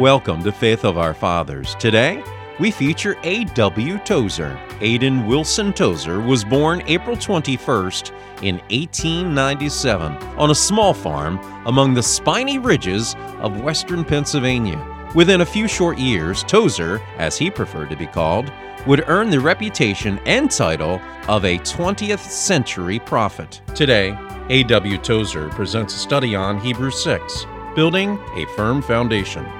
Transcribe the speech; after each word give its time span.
Welcome 0.00 0.42
to 0.44 0.50
Faith 0.50 0.86
of 0.86 0.96
Our 0.96 1.12
Fathers. 1.12 1.74
Today, 1.74 2.24
we 2.58 2.70
feature 2.70 3.18
A.W. 3.22 3.98
Tozer. 3.98 4.58
Aiden 4.80 5.26
Wilson 5.26 5.74
Tozer 5.74 6.22
was 6.22 6.42
born 6.42 6.82
April 6.86 7.14
21st 7.14 8.08
in 8.42 8.54
1897 8.70 10.16
on 10.38 10.50
a 10.50 10.54
small 10.54 10.94
farm 10.94 11.38
among 11.66 11.92
the 11.92 12.02
spiny 12.02 12.58
ridges 12.58 13.14
of 13.40 13.60
western 13.60 14.02
Pennsylvania. 14.02 14.82
Within 15.14 15.42
a 15.42 15.46
few 15.46 15.68
short 15.68 15.98
years, 15.98 16.44
Tozer, 16.44 16.98
as 17.18 17.36
he 17.36 17.50
preferred 17.50 17.90
to 17.90 17.96
be 17.96 18.06
called, 18.06 18.50
would 18.86 19.04
earn 19.06 19.28
the 19.28 19.38
reputation 19.38 20.18
and 20.24 20.50
title 20.50 20.98
of 21.28 21.44
a 21.44 21.58
20th 21.58 22.20
century 22.20 22.98
prophet. 23.00 23.60
Today, 23.74 24.16
A.W. 24.48 24.96
Tozer 24.96 25.50
presents 25.50 25.94
a 25.94 25.98
study 25.98 26.34
on 26.34 26.58
Hebrews 26.58 27.02
6, 27.02 27.44
building 27.76 28.18
a 28.34 28.46
firm 28.56 28.80
foundation. 28.80 29.59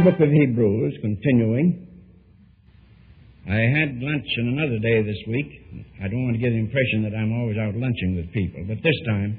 The 0.00 0.12
book 0.12 0.20
of 0.20 0.32
Hebrews, 0.32 0.96
continuing. 1.02 1.86
I 3.46 3.60
had 3.68 4.00
lunch 4.00 4.24
on 4.40 4.48
another 4.48 4.78
day 4.78 5.02
this 5.02 5.20
week. 5.28 5.84
I 6.02 6.08
don't 6.08 6.24
want 6.24 6.36
to 6.36 6.40
give 6.40 6.52
the 6.52 6.58
impression 6.58 7.02
that 7.04 7.12
I'm 7.14 7.30
always 7.36 7.58
out 7.58 7.76
lunching 7.76 8.16
with 8.16 8.32
people, 8.32 8.64
but 8.66 8.78
this 8.82 8.96
time, 9.06 9.38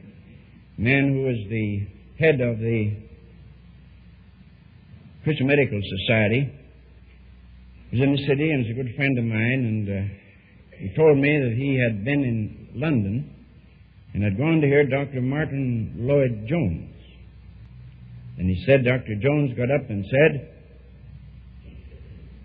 a 0.77 0.81
man 0.81 1.17
who 1.17 1.23
was 1.25 1.41
the 1.49 1.87
head 2.21 2.41
of 2.45 2.59
the 2.59 2.93
Christian 5.23 5.47
Medical 5.47 5.81
Society 5.81 6.53
was 7.91 8.01
in 8.01 8.11
the 8.13 8.23
city 8.29 8.51
and 8.51 8.63
is 8.63 8.69
a 8.69 8.77
good 8.77 8.93
friend 8.95 9.17
of 9.17 9.25
mine, 9.25 9.61
and 9.65 9.89
uh, 9.89 10.13
he 10.77 10.93
told 10.93 11.17
me 11.17 11.41
that 11.41 11.57
he 11.57 11.81
had 11.81 12.05
been 12.05 12.21
in 12.21 12.69
London 12.75 13.33
and 14.13 14.23
had 14.23 14.37
gone 14.37 14.61
to 14.61 14.67
hear 14.67 14.85
Dr. 14.85 15.21
Martyn 15.21 16.05
Lloyd 16.05 16.45
Jones. 16.45 16.90
And 18.37 18.49
he 18.49 18.63
said, 18.65 18.83
Dr. 18.83 19.15
Jones 19.21 19.57
got 19.57 19.71
up 19.71 19.89
and 19.89 20.05
said, 20.05 20.49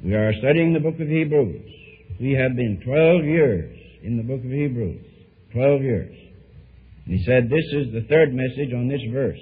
We 0.05 0.15
are 0.15 0.33
studying 0.41 0.73
the 0.73 0.81
book 0.81 1.01
of 1.01 1.09
Hebrews. 1.09 1.73
We 2.21 2.33
have 2.33 2.57
been 2.57 2.81
12 2.85 3.25
years 3.25 3.79
in 4.03 4.17
the 4.17 4.23
book 4.23 4.45
of 4.45 4.51
Hebrews. 4.51 5.05
12 5.53 5.83
years. 5.83 6.17
And 7.07 7.19
he 7.19 7.25
said, 7.25 7.49
This 7.49 7.65
is 7.73 7.93
the 7.93 8.07
third 8.09 8.35
message 8.35 8.75
on 8.75 8.89
this 8.89 9.01
verse. 9.13 9.41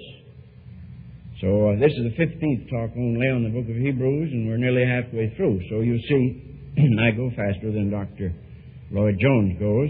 So 1.41 1.69
uh, 1.69 1.79
this 1.79 1.91
is 1.91 2.03
the 2.07 2.15
15th 2.15 2.69
talk 2.69 2.95
only 2.95 3.27
on 3.27 3.43
the 3.43 3.49
book 3.49 3.67
of 3.67 3.75
Hebrews, 3.75 4.31
and 4.31 4.47
we're 4.47 4.57
nearly 4.57 4.87
halfway 4.87 5.35
through. 5.35 5.59
So 5.69 5.81
you 5.81 5.99
see, 6.07 6.41
I 7.03 7.11
go 7.11 7.29
faster 7.35 7.71
than 7.71 7.91
Dr. 7.91 8.33
Lloyd 8.91 9.19
Jones 9.19 9.59
goes. 9.59 9.89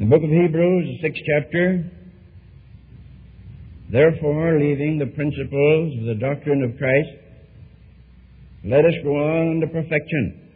The 0.00 0.06
book 0.06 0.24
of 0.24 0.30
Hebrews, 0.30 0.84
the 0.90 0.98
sixth 1.06 1.22
chapter, 1.28 1.84
Therefore, 3.90 4.60
leaving 4.60 4.98
the 4.98 5.10
principles 5.16 5.98
of 5.98 6.04
the 6.06 6.14
doctrine 6.14 6.62
of 6.62 6.78
Christ, 6.78 7.10
let 8.64 8.84
us 8.84 8.94
go 9.02 9.16
on 9.16 9.60
to 9.60 9.66
perfection, 9.66 10.52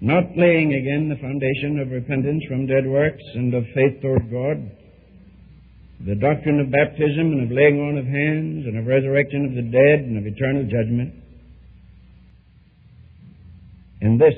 not 0.00 0.36
laying 0.36 0.74
again 0.74 1.08
the 1.08 1.18
foundation 1.18 1.80
of 1.80 1.90
repentance 1.90 2.44
from 2.48 2.66
dead 2.66 2.86
works 2.86 3.22
and 3.34 3.52
of 3.54 3.64
faith 3.74 4.00
toward 4.00 4.30
God, 4.30 4.70
the 6.06 6.14
doctrine 6.14 6.60
of 6.60 6.70
baptism 6.70 7.34
and 7.34 7.50
of 7.50 7.50
laying 7.50 7.80
on 7.80 7.98
of 7.98 8.06
hands 8.06 8.66
and 8.66 8.78
of 8.78 8.86
resurrection 8.86 9.46
of 9.46 9.54
the 9.58 9.66
dead 9.74 10.06
and 10.06 10.18
of 10.18 10.26
eternal 10.26 10.62
judgment. 10.70 11.14
And 14.02 14.20
this 14.20 14.34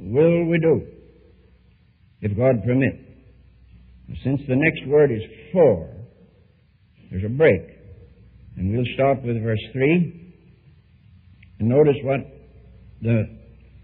will 0.00 0.46
we 0.46 0.58
do, 0.58 0.86
if 2.22 2.36
God 2.36 2.64
permit. 2.64 2.98
Since 4.24 4.40
the 4.48 4.56
next 4.56 4.88
word 4.88 5.12
is 5.12 5.22
for, 5.52 6.01
there's 7.12 7.24
a 7.24 7.28
break. 7.28 7.60
And 8.56 8.72
we'll 8.72 8.88
start 8.94 9.22
with 9.22 9.42
verse 9.42 9.60
3. 9.72 10.34
And 11.60 11.68
notice 11.68 11.96
what 12.02 12.20
the 13.02 13.24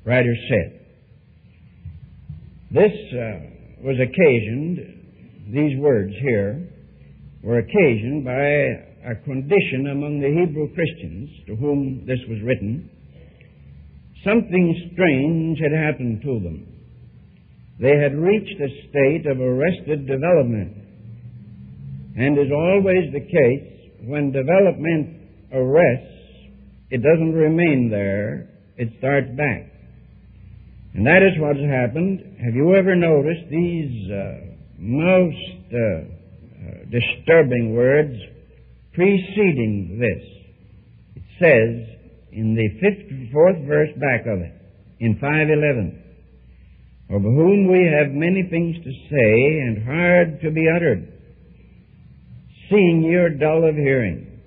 writer 0.06 0.34
said. 0.48 0.86
This 2.70 2.92
uh, 3.12 3.84
was 3.84 3.96
occasioned, 4.00 5.52
these 5.52 5.78
words 5.78 6.12
here 6.22 6.68
were 7.42 7.58
occasioned 7.58 8.24
by 8.24 9.10
a 9.10 9.14
condition 9.24 9.88
among 9.92 10.20
the 10.20 10.28
Hebrew 10.28 10.74
Christians 10.74 11.28
to 11.48 11.56
whom 11.56 12.06
this 12.06 12.18
was 12.28 12.38
written. 12.42 12.88
Something 14.24 14.90
strange 14.92 15.58
had 15.60 15.72
happened 15.72 16.22
to 16.22 16.40
them. 16.40 16.66
They 17.78 17.96
had 17.96 18.16
reached 18.16 18.58
a 18.58 18.88
state 18.88 19.30
of 19.30 19.38
arrested 19.38 20.06
development. 20.06 20.77
And 22.18 22.36
is 22.36 22.50
always 22.50 23.12
the 23.12 23.20
case, 23.20 24.02
when 24.02 24.32
development 24.32 25.22
arrests, 25.52 26.50
it 26.90 27.00
doesn't 27.00 27.32
remain 27.32 27.90
there, 27.90 28.50
it 28.76 28.90
starts 28.98 29.28
back. 29.36 29.70
And 30.94 31.06
that 31.06 31.22
is 31.22 31.38
what 31.38 31.54
has 31.54 31.70
happened. 31.70 32.18
Have 32.42 32.56
you 32.56 32.74
ever 32.74 32.96
noticed 32.96 33.46
these 33.48 34.10
uh, 34.10 34.50
most 34.78 35.62
uh, 35.70 35.78
uh, 35.78 36.90
disturbing 36.90 37.76
words 37.76 38.18
preceding 38.94 40.02
this? 40.02 41.22
It 41.22 41.26
says 41.38 41.86
in 42.32 42.56
the 42.58 42.68
fifth, 42.82 43.30
fourth 43.30 43.62
verse 43.62 43.94
back 43.94 44.26
of 44.26 44.42
it, 44.42 44.58
in 44.98 45.14
511, 45.20 46.02
of 47.14 47.22
whom 47.22 47.70
we 47.70 47.86
have 47.86 48.10
many 48.10 48.42
things 48.50 48.74
to 48.82 48.90
say 49.06 49.62
and 49.62 49.86
hard 49.86 50.40
to 50.42 50.50
be 50.50 50.66
uttered 50.66 51.14
seeing 52.70 53.02
you're 53.02 53.30
dull 53.30 53.68
of 53.68 53.74
hearing. 53.74 54.40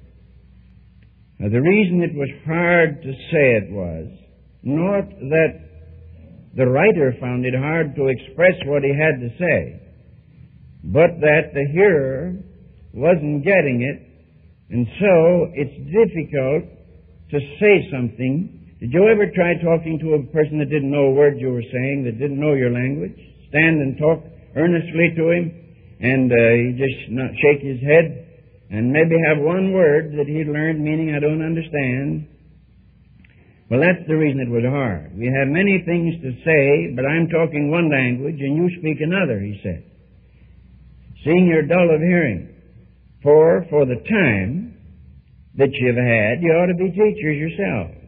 Now, 1.39 1.49
the 1.49 1.61
reason 1.61 2.03
it 2.03 2.13
was 2.13 2.29
hard 2.45 3.01
to 3.01 3.11
say 3.31 3.45
it 3.57 3.71
was 3.71 4.07
not 4.63 5.09
that 5.09 5.53
the 6.55 6.67
writer 6.67 7.15
found 7.19 7.45
it 7.45 7.55
hard 7.57 7.95
to 7.95 8.07
express 8.07 8.53
what 8.65 8.83
he 8.83 8.93
had 8.93 9.19
to 9.21 9.29
say, 9.39 9.81
but 10.83 11.17
that 11.21 11.53
the 11.53 11.65
hearer 11.73 12.35
wasn't 12.93 13.43
getting 13.43 13.81
it, 13.81 13.97
and 14.69 14.85
so 14.99 15.49
it's 15.55 15.77
difficult 15.89 16.69
to 17.31 17.39
say 17.59 17.89
something. 17.89 18.77
Did 18.79 18.93
you 18.93 19.07
ever 19.09 19.25
try 19.33 19.55
talking 19.63 19.97
to 19.99 20.15
a 20.15 20.23
person 20.33 20.59
that 20.59 20.69
didn't 20.69 20.91
know 20.91 21.09
a 21.09 21.13
word 21.13 21.39
you 21.39 21.49
were 21.49 21.63
saying, 21.63 22.03
that 22.05 22.19
didn't 22.19 22.39
know 22.39 22.53
your 22.53 22.71
language? 22.71 23.17
Stand 23.49 23.81
and 23.81 23.97
talk 23.97 24.19
earnestly 24.55 25.13
to 25.15 25.23
him? 25.31 25.70
And 26.01 26.31
uh, 26.33 26.35
he 26.57 26.67
just 26.81 26.97
shake 27.13 27.61
his 27.61 27.77
head 27.85 28.27
and 28.71 28.89
maybe 28.89 29.13
have 29.29 29.37
one 29.37 29.73
word 29.73 30.17
that 30.17 30.25
he'd 30.25 30.49
learned 30.49 30.81
meaning 30.81 31.13
I 31.13 31.19
don't 31.19 31.45
understand. 31.45 32.27
Well, 33.69 33.79
that's 33.79 34.07
the 34.07 34.17
reason 34.17 34.41
it 34.41 34.49
was 34.49 34.65
hard. 34.65 35.13
We 35.15 35.29
have 35.29 35.47
many 35.47 35.83
things 35.85 36.17
to 36.25 36.31
say, 36.41 36.95
but 36.95 37.05
I'm 37.05 37.29
talking 37.29 37.69
one 37.69 37.91
language 37.91 38.41
and 38.41 38.57
you 38.57 38.67
speak 38.81 38.97
another, 38.99 39.39
he 39.39 39.61
said. 39.61 39.85
Seeing 41.23 41.45
you're 41.45 41.69
dull 41.69 41.93
of 41.93 42.01
hearing. 42.01 42.49
For, 43.21 43.65
for 43.69 43.85
the 43.85 44.01
time 44.01 44.73
that 45.55 45.69
you've 45.69 45.95
had, 45.95 46.41
you 46.41 46.49
ought 46.57 46.73
to 46.73 46.79
be 46.81 46.89
teachers 46.89 47.37
yourselves. 47.37 48.01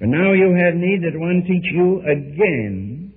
But 0.00 0.08
now 0.08 0.32
you 0.32 0.56
have 0.56 0.74
need 0.74 1.04
that 1.04 1.20
one 1.20 1.44
teach 1.46 1.68
you 1.76 2.00
again, 2.00 3.12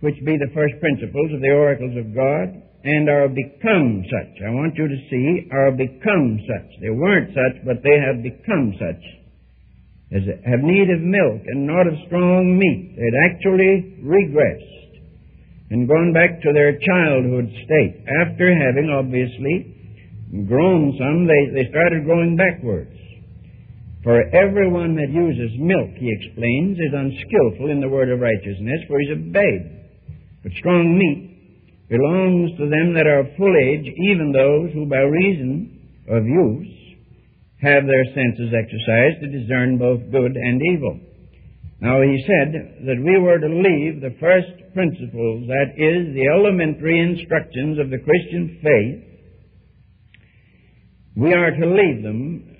which 0.00 0.16
be 0.24 0.38
the 0.40 0.50
first 0.54 0.80
principles 0.80 1.30
of 1.34 1.40
the 1.42 1.52
oracles 1.52 1.94
of 1.98 2.14
God, 2.16 2.65
and 2.86 3.10
are 3.10 3.26
become 3.26 4.06
such. 4.06 4.34
I 4.46 4.54
want 4.54 4.78
you 4.78 4.86
to 4.86 4.98
see, 5.10 5.50
are 5.50 5.74
become 5.74 6.38
such. 6.46 6.70
They 6.78 6.94
weren't 6.94 7.34
such, 7.34 7.66
but 7.66 7.82
they 7.82 7.98
have 7.98 8.22
become 8.22 8.78
such. 8.78 9.02
As 10.14 10.22
have 10.46 10.62
need 10.62 10.86
of 10.94 11.02
milk 11.02 11.42
and 11.50 11.66
not 11.66 11.90
of 11.90 11.98
strong 12.06 12.54
meat. 12.54 12.94
They'd 12.94 13.18
actually 13.26 13.98
regressed 14.06 15.02
and 15.74 15.90
gone 15.90 16.14
back 16.14 16.38
to 16.46 16.54
their 16.54 16.78
childhood 16.78 17.50
state. 17.66 18.06
After 18.22 18.54
having, 18.54 18.86
obviously, 18.86 20.46
grown 20.46 20.94
some, 20.94 21.26
they, 21.26 21.58
they 21.58 21.66
started 21.74 22.06
growing 22.06 22.38
backwards. 22.38 22.94
For 24.06 24.22
everyone 24.30 24.94
that 24.94 25.10
uses 25.10 25.58
milk, 25.58 25.90
he 25.98 26.06
explains, 26.06 26.78
is 26.78 26.94
unskillful 26.94 27.66
in 27.66 27.82
the 27.82 27.90
word 27.90 28.14
of 28.14 28.22
righteousness, 28.22 28.86
for 28.86 29.00
he's 29.02 29.10
a 29.10 29.18
babe. 29.18 29.90
But 30.46 30.52
strong 30.62 30.94
meat 30.94 31.35
belongs 31.88 32.50
to 32.58 32.68
them 32.68 32.94
that 32.94 33.06
are 33.06 33.30
full 33.36 33.54
age, 33.54 33.86
even 33.86 34.32
those 34.32 34.72
who 34.72 34.86
by 34.86 35.02
reason 35.06 36.04
of 36.08 36.24
use 36.26 36.72
have 37.62 37.86
their 37.86 38.04
senses 38.12 38.52
exercised 38.52 39.20
to 39.22 39.32
discern 39.32 39.78
both 39.78 40.00
good 40.10 40.36
and 40.36 40.60
evil. 40.74 40.98
Now 41.80 42.02
he 42.02 42.24
said 42.26 42.86
that 42.86 43.02
we 43.02 43.18
were 43.18 43.38
to 43.38 43.48
leave 43.48 44.00
the 44.00 44.16
first 44.18 44.74
principles, 44.74 45.46
that 45.48 45.76
is, 45.76 46.14
the 46.14 46.28
elementary 46.32 47.00
instructions 47.00 47.78
of 47.78 47.90
the 47.90 47.98
Christian 47.98 48.58
faith, 48.62 49.02
we 51.16 51.32
are 51.32 51.50
to 51.50 51.66
leave 51.66 52.02
them 52.02 52.56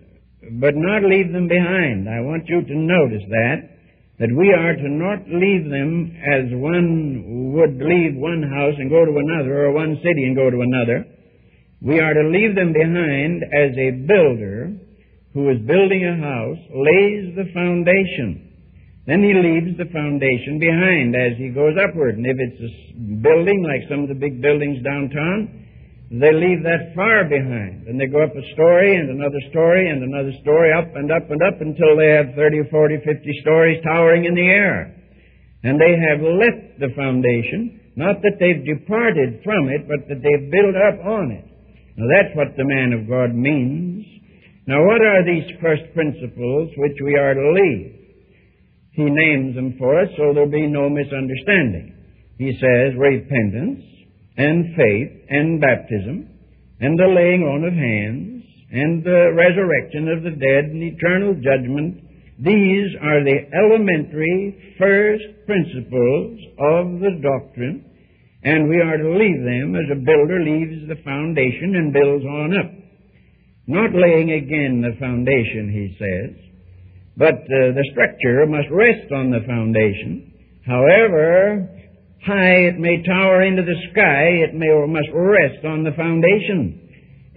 but 0.52 0.75
not 0.76 1.02
leave 1.02 1.32
them 1.32 1.49
behind. 1.49 2.08
I 2.08 2.20
want 2.20 2.46
you 2.46 2.62
to 2.62 2.75
notice 2.75 3.25
that, 3.28 3.75
that 4.19 4.33
we 4.33 4.49
are 4.53 4.73
to 4.73 4.89
not 4.89 5.29
leave 5.29 5.69
them 5.69 6.09
as 6.25 6.49
one 6.57 7.53
would 7.53 7.77
leave 7.77 8.17
one 8.17 8.43
house 8.43 8.75
and 8.79 8.89
go 8.89 9.05
to 9.05 9.13
another, 9.13 9.67
or 9.67 9.73
one 9.73 9.97
city 10.01 10.25
and 10.25 10.37
go 10.37 10.49
to 10.49 10.61
another. 10.61 11.05
We 11.83 12.01
are 12.01 12.15
to 12.15 12.29
leave 12.33 12.57
them 12.57 12.73
behind 12.73 13.45
as 13.45 13.77
a 13.77 13.91
builder 14.09 14.73
who 15.37 15.51
is 15.53 15.61
building 15.69 16.01
a 16.01 16.17
house 16.17 16.63
lays 16.73 17.37
the 17.37 17.53
foundation. 17.53 18.47
Then 19.07 19.21
he 19.23 19.37
leaves 19.37 19.77
the 19.77 19.93
foundation 19.93 20.59
behind 20.59 21.15
as 21.15 21.37
he 21.37 21.53
goes 21.53 21.77
upward. 21.77 22.17
And 22.17 22.27
if 22.27 22.37
it's 22.41 22.61
a 22.65 22.73
building 23.21 23.62
like 23.62 23.85
some 23.89 24.03
of 24.03 24.09
the 24.09 24.17
big 24.17 24.41
buildings 24.41 24.83
downtown, 24.83 25.66
they 26.11 26.31
leave 26.31 26.62
that 26.62 26.94
far 26.94 27.26
behind. 27.26 27.91
And 27.91 27.99
they 27.99 28.06
go 28.06 28.23
up 28.23 28.31
a 28.31 28.47
story 28.55 28.94
and 28.94 29.11
another 29.11 29.43
story 29.50 29.91
and 29.91 30.06
another 30.06 30.31
story, 30.43 30.70
up 30.70 30.94
and 30.94 31.11
up 31.11 31.26
and 31.31 31.43
up 31.43 31.58
until 31.58 31.99
they 31.99 32.14
have 32.14 32.38
30 32.38 32.70
40, 32.70 33.03
50 33.03 33.41
stories 33.43 33.82
towering 33.82 34.25
in 34.25 34.35
the 34.35 34.47
air. 34.47 34.94
And 35.67 35.81
they 35.82 35.99
have 35.99 36.23
left 36.23 36.79
the 36.79 36.94
foundation, 36.94 37.91
not 37.99 38.23
that 38.23 38.38
they've 38.38 38.62
departed 38.62 39.43
from 39.43 39.67
it, 39.67 39.91
but 39.91 40.06
that 40.06 40.23
they've 40.23 40.47
built 40.47 40.79
up 40.79 41.03
on 41.03 41.35
it. 41.35 41.47
Now 41.99 42.06
that's 42.06 42.37
what 42.38 42.55
the 42.55 42.69
man 42.70 42.94
of 42.94 43.11
God 43.11 43.35
means. 43.35 44.06
Now 44.69 44.87
what 44.87 45.02
are 45.02 45.26
these 45.26 45.59
first 45.59 45.91
principles 45.91 46.70
which 46.76 46.99
we 47.02 47.19
are 47.19 47.35
to 47.35 47.47
leave? 47.50 47.99
He 48.94 49.11
names 49.11 49.56
them 49.56 49.75
for 49.79 49.99
us 49.99 50.09
so 50.17 50.31
there'll 50.32 50.50
be 50.50 50.70
no 50.70 50.88
misunderstanding. 50.88 51.99
He 52.38 52.55
says 52.62 52.94
repentance 52.94 53.96
and 54.37 54.77
faith 54.77 55.12
and 55.29 55.61
baptism 55.61 56.29
and 56.81 56.99
the 56.99 57.09
laying 57.09 57.43
on 57.43 57.65
of 57.65 57.73
hands 57.73 58.44
and 58.71 59.05
the 59.05 59.33
resurrection 59.33 60.12
of 60.12 60.23
the 60.23 60.37
dead 60.37 60.69
and 60.69 60.83
eternal 60.83 61.33
judgment. 61.41 62.05
These 62.37 62.93
are 63.00 63.25
the 63.25 63.49
elementary 63.56 64.77
first 64.77 65.25
principles 65.47 66.37
of 66.61 67.00
the 67.00 67.17
doctrine, 67.25 67.81
and 68.44 68.69
we 68.69 68.77
are 68.77 68.99
to 68.99 69.17
leave 69.17 69.41
them 69.41 69.73
as 69.73 69.88
a 69.88 70.05
builder 70.05 70.44
leaves 70.44 70.85
the 70.85 71.00
foundation 71.00 71.81
and 71.81 71.97
builds 71.97 72.25
on 72.25 72.53
up. 72.61 72.71
Not 73.67 73.97
laying 73.97 74.31
again 74.37 74.85
the 74.85 75.00
foundation, 75.00 75.73
he 75.73 75.97
says, 75.97 76.47
but 77.17 77.41
uh, 77.49 77.73
the 77.73 77.88
structure 77.93 78.44
must 78.44 78.69
rest 78.71 79.11
on 79.11 79.31
the 79.31 79.41
foundation. 79.49 80.33
However 80.67 81.75
high 82.26 82.75
it 82.75 82.78
may 82.78 83.02
tower 83.06 83.43
into 83.43 83.62
the 83.62 83.78
sky, 83.93 84.43
it 84.43 84.55
may 84.55 84.69
or 84.69 84.87
must 84.87 85.08
rest 85.14 85.64
on 85.64 85.84
the 85.84 85.94
foundation. 85.94 86.82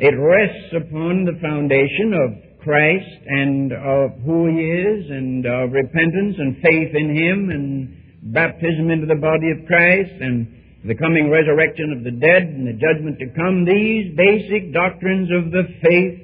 It 0.02 0.18
rests 0.18 0.74
upon 0.74 1.26
the 1.26 1.38
foundation 1.38 2.18
of 2.18 2.60
Christ 2.66 3.22
and 3.28 3.72
of 3.72 4.20
who 4.26 4.50
He 4.50 4.60
is 4.60 5.06
and 5.10 5.46
of 5.46 5.72
repentance 5.72 6.36
and 6.38 6.58
faith 6.58 6.92
in 6.98 7.16
Him 7.16 7.38
and 7.54 8.34
baptism 8.34 8.90
into 8.90 9.06
the 9.06 9.22
body 9.22 9.52
of 9.52 9.68
Christ 9.68 10.18
and 10.20 10.60
the 10.84 10.96
coming 10.96 11.30
resurrection 11.30 11.94
of 11.96 12.04
the 12.04 12.16
dead 12.16 12.44
and 12.50 12.66
the 12.66 12.80
judgment 12.80 13.20
to 13.20 13.30
come. 13.36 13.66
These 13.68 14.16
basic 14.16 14.74
doctrines 14.74 15.30
of 15.32 15.52
the 15.52 15.68
faith 15.84 16.16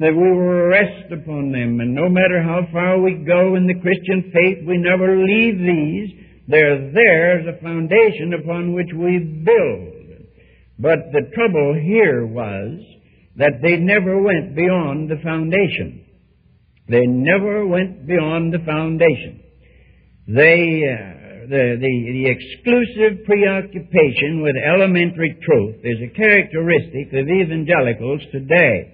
that 0.00 0.12
we 0.12 0.28
will 0.28 0.68
rest 0.68 1.12
upon 1.12 1.52
them. 1.52 1.80
And 1.80 1.94
no 1.94 2.08
matter 2.08 2.42
how 2.42 2.68
far 2.72 3.00
we 3.00 3.24
go 3.24 3.56
in 3.56 3.66
the 3.66 3.80
Christian 3.80 4.30
faith, 4.32 4.66
we 4.66 4.76
never 4.76 5.16
leave 5.16 5.58
these. 5.58 6.21
They're 6.48 6.92
there 6.92 7.40
as 7.40 7.46
a 7.46 7.62
foundation 7.62 8.34
upon 8.34 8.74
which 8.74 8.90
we 8.94 9.18
build. 9.18 10.26
But 10.78 11.12
the 11.12 11.30
trouble 11.34 11.74
here 11.74 12.26
was 12.26 12.80
that 13.36 13.60
they 13.62 13.76
never 13.76 14.20
went 14.20 14.56
beyond 14.56 15.08
the 15.08 15.20
foundation. 15.22 16.04
They 16.88 17.06
never 17.06 17.66
went 17.66 18.06
beyond 18.06 18.52
the 18.52 18.64
foundation. 18.66 19.40
They, 20.26 20.82
uh, 20.82 21.48
the, 21.48 21.78
the, 21.78 21.94
the 22.12 22.26
exclusive 22.26 23.24
preoccupation 23.24 24.42
with 24.42 24.56
elementary 24.56 25.38
truth 25.42 25.76
is 25.84 25.98
a 26.02 26.14
characteristic 26.14 27.12
of 27.12 27.28
evangelicals 27.28 28.20
today 28.32 28.92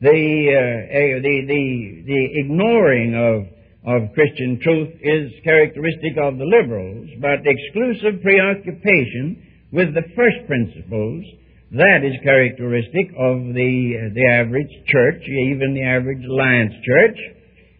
the, 0.00 0.06
uh, 0.06 1.22
the, 1.22 1.42
the, 1.46 2.02
the 2.06 2.28
ignoring 2.38 3.14
of, 3.14 3.57
of 3.88 4.12
Christian 4.12 4.60
truth 4.60 4.92
is 5.00 5.32
characteristic 5.44 6.20
of 6.20 6.36
the 6.36 6.44
liberals, 6.44 7.08
but 7.24 7.40
exclusive 7.40 8.20
preoccupation 8.20 9.40
with 9.72 9.96
the 9.96 10.04
first 10.12 10.44
principles, 10.44 11.24
that 11.72 12.04
is 12.04 12.12
characteristic 12.20 13.08
of 13.16 13.56
the, 13.56 13.72
uh, 13.96 14.12
the 14.12 14.26
average 14.36 14.72
church, 14.92 15.24
even 15.24 15.72
the 15.72 15.88
average 15.88 16.20
Alliance 16.20 16.76
church. 16.84 17.18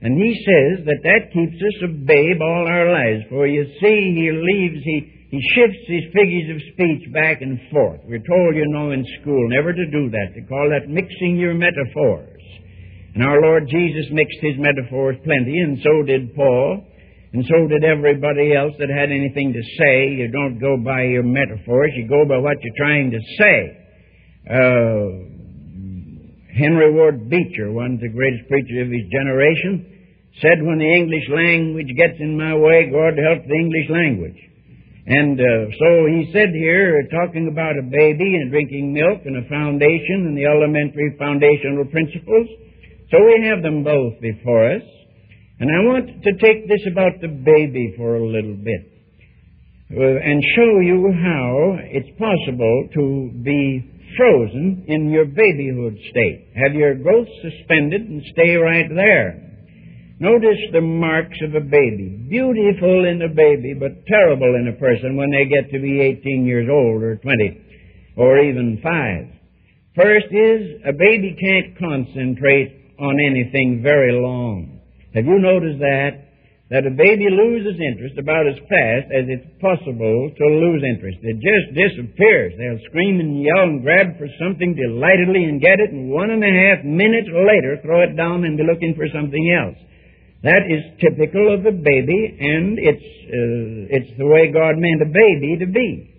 And 0.00 0.16
he 0.16 0.32
says 0.32 0.87
that 0.87 1.05
that 1.05 1.32
keeps 1.32 1.60
us 1.60 1.78
a 1.84 1.93
babe 1.93 2.40
all 2.40 2.64
our 2.69 2.88
lives. 2.88 3.28
For 3.28 3.46
you 3.46 3.64
see, 3.81 4.00
he 4.16 4.32
leaves, 4.32 4.81
he, 4.84 4.99
he 5.28 5.40
shifts 5.56 5.84
his 5.88 6.08
figures 6.16 6.56
of 6.56 6.72
speech 6.72 7.12
back 7.12 7.43
and 7.43 7.61
forth. 7.72 8.00
We're 8.08 8.25
told, 8.25 8.56
you 8.56 8.64
know, 8.69 8.93
in 8.93 9.04
school 9.20 9.44
never 9.50 9.72
to 9.72 9.87
do 9.90 10.08
that, 10.08 10.32
to 10.37 10.46
call 10.49 10.72
that 10.72 10.88
mixing 10.88 11.37
your 11.37 11.52
metaphors. 11.52 12.38
And 13.19 13.26
our 13.26 13.43
Lord 13.43 13.67
Jesus 13.67 14.06
mixed 14.15 14.38
his 14.38 14.55
metaphors 14.62 15.19
plenty, 15.26 15.59
and 15.59 15.82
so 15.82 16.06
did 16.06 16.38
Paul, 16.38 16.87
and 17.35 17.43
so 17.50 17.67
did 17.67 17.82
everybody 17.82 18.55
else 18.55 18.79
that 18.79 18.87
had 18.94 19.11
anything 19.11 19.50
to 19.59 19.62
say. 19.75 20.15
You 20.23 20.31
don't 20.31 20.62
go 20.62 20.79
by 20.79 21.03
your 21.11 21.26
metaphors, 21.26 21.91
you 21.99 22.06
go 22.06 22.23
by 22.31 22.38
what 22.38 22.62
you're 22.62 22.79
trying 22.79 23.11
to 23.11 23.19
say. 23.43 23.59
Uh, 24.47 25.35
Henry 26.62 26.94
Ward 26.94 27.29
Beecher, 27.29 27.75
one 27.75 27.99
of 27.99 28.00
the 28.06 28.15
greatest 28.15 28.47
preachers 28.47 28.87
of 28.87 28.94
his 28.94 29.11
generation, 29.11 30.31
said, 30.38 30.62
When 30.62 30.79
the 30.79 30.87
English 30.87 31.26
language 31.35 31.91
gets 31.99 32.23
in 32.23 32.38
my 32.38 32.55
way, 32.55 32.87
God 32.87 33.19
help 33.19 33.43
the 33.43 33.59
English 33.59 33.91
language. 33.91 34.38
And 35.11 35.35
uh, 35.35 35.75
so 35.75 36.06
he 36.06 36.31
said 36.31 36.55
here, 36.55 37.03
talking 37.11 37.50
about 37.50 37.82
a 37.82 37.82
baby 37.82 38.38
and 38.38 38.55
drinking 38.55 38.94
milk 38.94 39.26
and 39.26 39.43
a 39.43 39.49
foundation 39.50 40.31
and 40.31 40.38
the 40.38 40.47
elementary 40.47 41.19
foundational 41.19 41.82
principles. 41.91 42.47
So 43.10 43.16
we 43.25 43.49
have 43.49 43.62
them 43.62 43.84
both 43.84 44.20
before 44.20 44.76
us. 44.76 44.82
And 45.60 45.70
I 45.70 45.81
want 45.90 46.22
to 46.22 46.32
take 46.38 46.69
this 46.69 46.87
about 46.93 47.20
the 47.20 47.28
baby 47.28 47.94
for 47.96 48.16
a 48.16 48.26
little 48.26 48.55
bit 48.55 48.99
uh, 49.90 50.20
and 50.22 50.43
show 50.55 50.78
you 50.78 51.10
how 51.10 51.78
it's 51.82 52.12
possible 52.14 52.88
to 52.94 53.32
be 53.43 53.99
frozen 54.16 54.84
in 54.87 55.10
your 55.10 55.25
babyhood 55.25 55.97
state. 56.11 56.52
Have 56.54 56.75
your 56.75 56.94
growth 56.94 57.26
suspended 57.42 58.02
and 58.02 58.23
stay 58.33 58.54
right 58.56 58.88
there. 58.94 59.49
Notice 60.21 60.59
the 60.73 60.80
marks 60.80 61.38
of 61.42 61.54
a 61.54 61.64
baby. 61.64 62.26
Beautiful 62.28 63.06
in 63.06 63.23
a 63.23 63.35
baby, 63.35 63.75
but 63.78 64.04
terrible 64.06 64.54
in 64.61 64.68
a 64.68 64.78
person 64.78 65.16
when 65.16 65.30
they 65.30 65.47
get 65.47 65.71
to 65.73 65.80
be 65.80 66.00
18 66.00 66.44
years 66.44 66.68
old 66.71 67.02
or 67.02 67.16
20 67.16 68.14
or 68.16 68.38
even 68.38 68.80
5. 68.83 69.38
First 69.97 70.26
is 70.30 70.83
a 70.87 70.92
baby 70.92 71.35
can't 71.40 71.78
concentrate 71.78 72.77
on 72.99 73.17
anything 73.23 73.81
very 73.83 74.12
long. 74.12 74.81
Have 75.14 75.25
you 75.25 75.38
noticed 75.38 75.78
that? 75.78 76.28
That 76.69 76.85
a 76.85 76.93
baby 76.93 77.33
loses 77.33 77.81
interest 77.81 78.21
about 78.21 78.45
as 78.45 78.61
fast 78.69 79.09
as 79.09 79.25
it's 79.25 79.49
possible 79.57 80.28
to 80.28 80.45
lose 80.61 80.85
interest. 80.85 81.17
It 81.25 81.40
just 81.40 81.73
disappears. 81.73 82.52
They'll 82.61 82.85
scream 82.93 83.25
and 83.25 83.40
yell 83.40 83.64
and 83.64 83.81
grab 83.81 84.21
for 84.21 84.28
something 84.37 84.76
delightedly 84.76 85.49
and 85.49 85.64
get 85.64 85.81
it, 85.81 85.97
and 85.97 86.12
one 86.12 86.28
and 86.28 86.45
a 86.45 86.52
half 86.52 86.85
minutes 86.85 87.33
later 87.33 87.81
throw 87.81 88.05
it 88.05 88.12
down 88.21 88.45
and 88.45 88.61
be 88.61 88.69
looking 88.69 88.93
for 88.93 89.09
something 89.09 89.49
else. 89.49 89.81
That 90.45 90.69
is 90.69 90.85
typical 91.00 91.57
of 91.57 91.64
the 91.64 91.73
baby, 91.73 92.37
and 92.37 92.76
it's, 92.76 93.09
uh, 93.33 93.97
it's 93.97 94.12
the 94.21 94.28
way 94.28 94.52
God 94.52 94.76
meant 94.76 95.00
a 95.00 95.09
baby 95.09 95.64
to 95.64 95.67
be. 95.73 96.17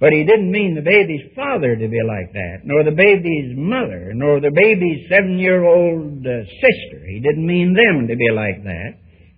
But 0.00 0.12
He 0.12 0.24
didn't 0.24 0.50
mean 0.50 0.74
the 0.74 0.82
baby's 0.82 1.32
father 1.34 1.76
to 1.76 1.88
be 1.88 2.02
like 2.02 2.32
that, 2.32 2.64
nor 2.64 2.84
the 2.84 2.96
baby's 2.96 3.56
mother, 3.56 4.12
nor 4.14 4.40
the 4.40 4.50
baby's 4.50 5.08
seven 5.08 5.38
year 5.38 5.64
old 5.64 6.20
uh, 6.26 6.44
sister. 6.44 7.06
He 7.06 7.20
didn't 7.20 7.46
mean 7.46 7.74
them 7.74 8.08
to 8.08 8.16
be 8.16 8.30
like 8.34 8.62
that. 8.64 8.90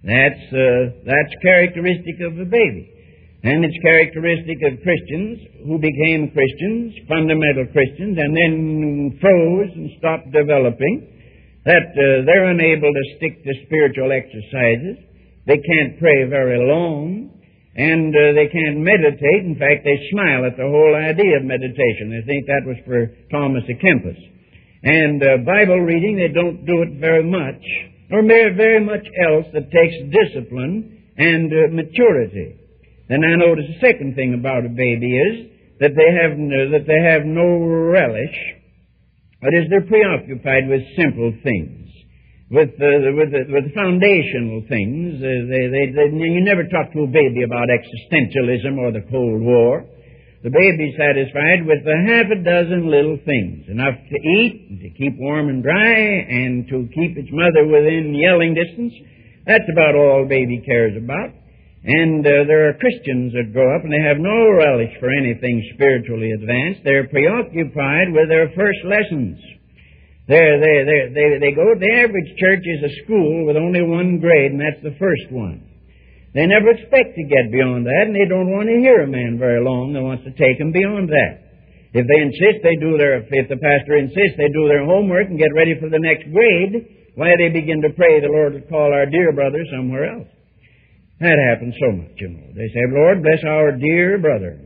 That's, 0.02 0.46
uh, 0.54 1.02
that's 1.04 1.34
characteristic 1.42 2.20
of 2.22 2.36
the 2.36 2.46
baby. 2.46 2.96
And 3.42 3.64
it's 3.64 3.78
characteristic 3.78 4.58
of 4.64 4.82
Christians 4.82 5.38
who 5.66 5.78
became 5.78 6.32
Christians, 6.32 6.94
fundamental 7.06 7.66
Christians, 7.70 8.16
and 8.18 8.32
then 8.34 9.18
froze 9.20 9.70
and 9.76 9.90
stopped 9.98 10.32
developing 10.32 11.14
that 11.66 11.90
uh, 11.94 12.24
they're 12.24 12.50
unable 12.50 12.90
to 12.90 13.04
stick 13.18 13.44
to 13.44 13.52
spiritual 13.66 14.10
exercises. 14.10 14.98
They 15.46 15.58
can't 15.58 15.98
pray 15.98 16.26
very 16.30 16.58
long, 16.58 17.35
and 17.76 18.10
uh, 18.10 18.32
they 18.32 18.48
can't 18.48 18.80
meditate. 18.80 19.44
In 19.44 19.56
fact, 19.60 19.84
they 19.84 20.08
smile 20.10 20.48
at 20.48 20.56
the 20.56 20.64
whole 20.64 20.96
idea 20.96 21.36
of 21.36 21.44
meditation. 21.44 22.08
They 22.08 22.24
think 22.24 22.46
that 22.48 22.64
was 22.64 22.80
for 22.88 23.12
Thomas 23.30 23.64
à 23.68 23.76
Kempis. 23.76 24.16
And 24.82 25.22
uh, 25.22 25.44
Bible 25.44 25.80
reading, 25.84 26.16
they 26.16 26.32
don't 26.32 26.64
do 26.64 26.82
it 26.82 27.00
very 27.00 27.24
much, 27.24 27.60
or 28.10 28.22
very 28.24 28.80
much 28.80 29.04
else 29.28 29.46
that 29.52 29.70
takes 29.70 29.96
discipline 30.08 31.04
and 31.18 31.52
uh, 31.52 31.68
maturity. 31.72 32.56
Then 33.08 33.24
I 33.24 33.36
notice 33.36 33.66
the 33.68 33.86
second 33.86 34.16
thing 34.16 34.34
about 34.34 34.64
a 34.64 34.72
baby 34.72 35.12
is 35.12 35.52
that 35.80 35.92
they 35.94 36.10
have 36.16 36.38
no, 36.38 36.70
that 36.72 36.86
they 36.86 37.00
have 37.04 37.24
no 37.24 37.60
relish 37.92 38.56
that 39.42 39.52
is, 39.52 39.68
they're 39.68 39.86
preoccupied 39.86 40.68
with 40.68 40.82
simple 40.96 41.32
things. 41.44 41.85
With 42.50 42.78
the, 42.78 42.92
with 43.10 43.30
the, 43.34 43.42
with 43.50 43.64
the 43.66 43.74
foundational 43.74 44.62
things. 44.70 45.18
Uh, 45.18 45.50
they, 45.50 45.66
they, 45.66 45.84
they, 45.90 46.06
you 46.14 46.42
never 46.46 46.62
talk 46.70 46.92
to 46.94 47.02
a 47.02 47.10
baby 47.10 47.42
about 47.42 47.66
existentialism 47.66 48.78
or 48.78 48.94
the 48.94 49.02
Cold 49.10 49.42
War. 49.42 49.82
The 50.46 50.54
baby's 50.54 50.94
satisfied 50.94 51.66
with 51.66 51.82
a 51.82 51.98
half 52.06 52.30
a 52.30 52.38
dozen 52.38 52.86
little 52.86 53.18
things, 53.26 53.66
enough 53.66 53.98
to 53.98 54.18
eat, 54.38 54.78
to 54.78 54.88
keep 54.94 55.18
warm 55.18 55.48
and 55.50 55.58
dry, 55.58 55.90
and 55.90 56.68
to 56.70 56.86
keep 56.94 57.18
its 57.18 57.32
mother 57.34 57.66
within 57.66 58.14
yelling 58.14 58.54
distance. 58.54 58.94
That's 59.42 59.66
about 59.66 59.98
all 59.98 60.22
baby 60.28 60.62
cares 60.62 60.94
about. 60.94 61.34
And 61.82 62.22
uh, 62.26 62.46
there 62.46 62.70
are 62.70 62.78
Christians 62.78 63.34
that 63.34 63.54
grow 63.54 63.74
up 63.74 63.82
and 63.82 63.90
they 63.94 64.02
have 64.02 64.18
no 64.18 64.50
relish 64.50 64.90
for 64.98 65.10
anything 65.10 65.62
spiritually 65.74 66.30
advanced. 66.34 66.82
They're 66.82 67.06
preoccupied 67.06 68.10
with 68.10 68.26
their 68.26 68.50
first 68.54 68.82
lessons. 68.86 69.38
They're, 70.26 70.58
they 70.58 70.76
they 70.82 71.00
they 71.14 71.26
they 71.38 71.52
go, 71.54 71.62
the 71.78 71.92
average 72.02 72.30
church 72.34 72.64
is 72.66 72.82
a 72.82 72.92
school 73.06 73.46
with 73.46 73.54
only 73.54 73.82
one 73.82 74.18
grade, 74.18 74.50
and 74.50 74.60
that's 74.60 74.82
the 74.82 74.98
first 74.98 75.30
one. 75.30 75.62
They 76.34 76.50
never 76.50 76.74
expect 76.74 77.14
to 77.14 77.24
get 77.30 77.54
beyond 77.54 77.86
that, 77.86 78.10
and 78.10 78.14
they 78.14 78.26
don't 78.26 78.50
want 78.50 78.66
to 78.66 78.82
hear 78.82 79.06
a 79.06 79.08
man 79.08 79.38
very 79.38 79.62
long 79.62 79.94
that 79.94 80.02
wants 80.02 80.26
to 80.26 80.34
take 80.34 80.58
them 80.58 80.74
beyond 80.74 81.08
that. 81.08 81.46
If 81.94 82.04
they 82.04 82.20
insist 82.20 82.60
they 82.66 82.76
do 82.76 82.98
their, 82.98 83.22
if 83.22 83.48
the 83.48 83.56
pastor 83.56 83.96
insists 83.96 84.36
they 84.36 84.50
do 84.52 84.66
their 84.66 84.84
homework 84.84 85.30
and 85.30 85.38
get 85.38 85.54
ready 85.54 85.78
for 85.78 85.88
the 85.88 86.02
next 86.02 86.26
grade, 86.28 87.14
why 87.14 87.32
they 87.38 87.48
begin 87.48 87.80
to 87.86 87.94
pray 87.96 88.20
the 88.20 88.28
Lord 88.28 88.52
would 88.52 88.68
call 88.68 88.92
our 88.92 89.06
dear 89.06 89.32
brother 89.32 89.62
somewhere 89.72 90.12
else. 90.12 90.28
That 91.22 91.40
happens 91.48 91.72
so 91.80 91.88
much, 91.96 92.12
you 92.20 92.28
know. 92.28 92.52
They 92.52 92.68
say, 92.68 92.84
Lord, 92.92 93.22
bless 93.22 93.40
our 93.46 93.72
dear 93.72 94.18
brother. 94.18 94.60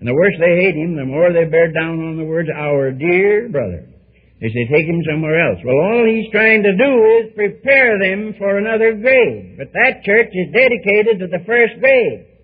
And 0.00 0.08
the 0.08 0.18
worse 0.18 0.34
they 0.40 0.66
hate 0.66 0.74
him, 0.74 0.96
the 0.96 1.06
more 1.06 1.30
they 1.30 1.44
bear 1.44 1.70
down 1.70 2.02
on 2.02 2.16
the 2.16 2.24
words, 2.26 2.48
our 2.50 2.90
dear 2.90 3.48
brother. 3.52 3.93
They 4.40 4.50
say, 4.50 4.66
take 4.66 4.90
him 4.90 5.00
somewhere 5.06 5.38
else. 5.38 5.62
Well, 5.64 5.78
all 5.78 6.04
he's 6.04 6.30
trying 6.34 6.62
to 6.62 6.74
do 6.74 6.92
is 7.22 7.38
prepare 7.38 7.96
them 8.02 8.34
for 8.36 8.58
another 8.58 8.92
grade. 8.98 9.56
But 9.56 9.72
that 9.72 10.02
church 10.02 10.30
is 10.34 10.52
dedicated 10.52 11.22
to 11.22 11.28
the 11.30 11.44
first 11.46 11.78
grade. 11.78 12.34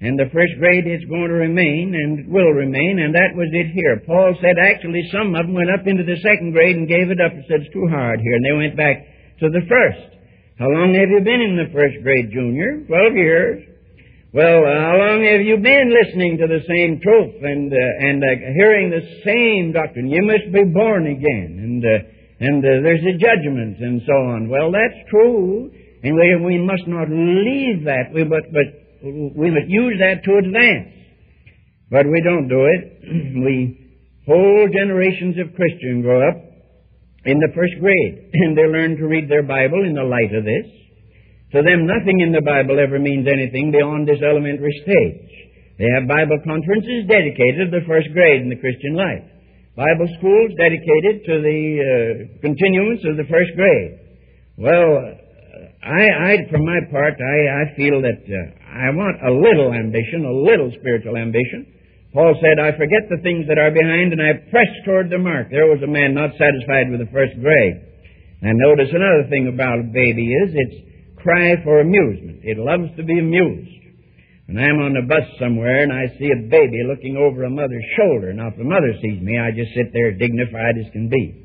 And 0.00 0.16
the 0.16 0.32
first 0.32 0.56
grade 0.56 0.88
is 0.88 1.04
going 1.12 1.28
to 1.28 1.36
remain 1.36 1.92
and 1.92 2.28
will 2.32 2.56
remain, 2.56 3.00
and 3.04 3.12
that 3.12 3.36
was 3.36 3.52
it 3.52 3.68
here. 3.76 4.00
Paul 4.06 4.32
said 4.40 4.56
actually 4.56 5.04
some 5.12 5.34
of 5.36 5.44
them 5.44 5.52
went 5.52 5.68
up 5.68 5.84
into 5.84 6.04
the 6.04 6.16
second 6.24 6.52
grade 6.52 6.76
and 6.76 6.88
gave 6.88 7.12
it 7.12 7.20
up 7.20 7.32
and 7.32 7.44
said 7.48 7.60
it's 7.60 7.72
too 7.72 7.84
hard 7.88 8.20
here, 8.20 8.32
and 8.32 8.44
they 8.44 8.56
went 8.56 8.76
back 8.80 8.96
to 9.40 9.52
the 9.52 9.60
first. 9.68 10.16
How 10.56 10.68
long 10.72 10.96
have 10.96 11.08
you 11.08 11.20
been 11.20 11.44
in 11.44 11.56
the 11.56 11.72
first 11.72 12.00
grade, 12.00 12.32
Junior? 12.32 12.84
Twelve 12.88 13.12
years. 13.12 13.60
Well, 14.30 14.62
uh, 14.62 14.70
how 14.70 14.94
long 14.94 15.26
have 15.26 15.42
you 15.42 15.58
been 15.58 15.90
listening 15.90 16.38
to 16.38 16.46
the 16.46 16.62
same 16.62 17.02
truth 17.02 17.34
and 17.42 17.66
uh, 17.66 18.06
and 18.06 18.22
uh, 18.22 18.30
hearing 18.54 18.86
the 18.86 19.02
same 19.26 19.74
doctrine? 19.74 20.06
You 20.06 20.22
must 20.22 20.54
be 20.54 20.70
born 20.70 21.10
again, 21.10 21.58
and 21.58 21.82
uh, 21.82 22.06
and 22.38 22.62
uh, 22.62 22.78
there's 22.86 23.02
a 23.10 23.18
judgment 23.18 23.82
and 23.82 23.98
so 24.06 24.14
on. 24.30 24.46
Well, 24.46 24.70
that's 24.70 25.02
true, 25.10 25.74
and 26.06 26.14
we 26.14 26.46
we 26.46 26.58
must 26.62 26.86
not 26.86 27.10
leave 27.10 27.90
that. 27.90 28.14
We 28.14 28.22
but 28.22 28.46
but 28.54 28.70
we 29.34 29.50
must 29.50 29.66
use 29.66 29.98
that 29.98 30.22
to 30.22 30.38
advance. 30.38 30.94
But 31.90 32.06
we 32.06 32.22
don't 32.22 32.46
do 32.46 32.70
it. 32.70 32.82
we 33.42 33.82
whole 34.30 34.70
generations 34.70 35.42
of 35.42 35.58
Christians 35.58 36.06
grow 36.06 36.22
up 36.22 36.38
in 37.26 37.42
the 37.42 37.50
first 37.50 37.74
grade, 37.82 38.30
and 38.46 38.54
they 38.54 38.70
learn 38.70 38.94
to 38.94 39.10
read 39.10 39.28
their 39.28 39.42
Bible 39.42 39.82
in 39.82 39.98
the 39.98 40.06
light 40.06 40.30
of 40.30 40.46
this. 40.46 40.79
To 41.52 41.62
them, 41.66 41.82
nothing 41.82 42.22
in 42.22 42.30
the 42.30 42.46
Bible 42.46 42.78
ever 42.78 43.02
means 43.02 43.26
anything 43.26 43.74
beyond 43.74 44.06
this 44.06 44.22
elementary 44.22 44.70
stage. 44.86 45.50
They 45.82 45.90
have 45.98 46.06
Bible 46.06 46.38
conferences 46.46 47.10
dedicated 47.10 47.72
to 47.72 47.80
the 47.80 47.86
first 47.90 48.06
grade 48.14 48.46
in 48.46 48.52
the 48.52 48.60
Christian 48.62 48.94
life. 48.94 49.26
Bible 49.74 50.06
schools 50.18 50.54
dedicated 50.54 51.26
to 51.26 51.34
the 51.42 51.60
uh, 51.80 51.90
continuance 52.44 53.02
of 53.08 53.16
the 53.16 53.26
first 53.26 53.50
grade. 53.56 53.98
Well, 54.60 55.20
I, 55.82 56.04
I 56.06 56.32
for 56.52 56.60
my 56.60 56.84
part, 56.92 57.16
I, 57.16 57.38
I 57.48 57.74
feel 57.74 57.98
that 58.04 58.20
uh, 58.28 58.38
I 58.70 58.92
want 58.92 59.18
a 59.24 59.32
little 59.32 59.72
ambition, 59.72 60.28
a 60.28 60.36
little 60.52 60.70
spiritual 60.78 61.16
ambition. 61.16 61.66
Paul 62.12 62.36
said, 62.42 62.60
I 62.60 62.76
forget 62.76 63.06
the 63.08 63.22
things 63.22 63.46
that 63.48 63.58
are 63.58 63.70
behind 63.70 64.12
and 64.12 64.20
I 64.20 64.38
press 64.50 64.70
toward 64.84 65.10
the 65.10 65.18
mark. 65.18 65.48
There 65.50 65.70
was 65.70 65.80
a 65.82 65.90
man 65.90 66.12
not 66.12 66.34
satisfied 66.34 66.90
with 66.90 67.00
the 67.00 67.10
first 67.14 67.38
grade. 67.38 67.78
And 68.42 68.58
notice 68.58 68.90
another 68.90 69.30
thing 69.30 69.46
about 69.46 69.80
a 69.80 69.88
baby 69.88 70.28
is 70.28 70.50
it's 70.52 70.89
cry 71.22 71.56
for 71.64 71.80
amusement. 71.80 72.40
It 72.42 72.58
loves 72.58 72.90
to 72.96 73.02
be 73.02 73.18
amused. 73.18 73.80
When 74.50 74.58
I'm 74.58 74.82
on 74.82 74.98
a 74.98 75.06
bus 75.06 75.22
somewhere 75.38 75.86
and 75.86 75.94
I 75.94 76.10
see 76.18 76.26
a 76.26 76.42
baby 76.50 76.82
looking 76.82 77.14
over 77.14 77.46
a 77.46 77.50
mother's 77.50 77.86
shoulder, 77.94 78.34
now 78.34 78.50
if 78.50 78.58
the 78.58 78.66
mother 78.66 78.90
sees 78.98 79.22
me, 79.22 79.38
I 79.38 79.54
just 79.54 79.70
sit 79.78 79.94
there 79.94 80.10
dignified 80.10 80.74
as 80.74 80.90
can 80.90 81.06
be. 81.06 81.38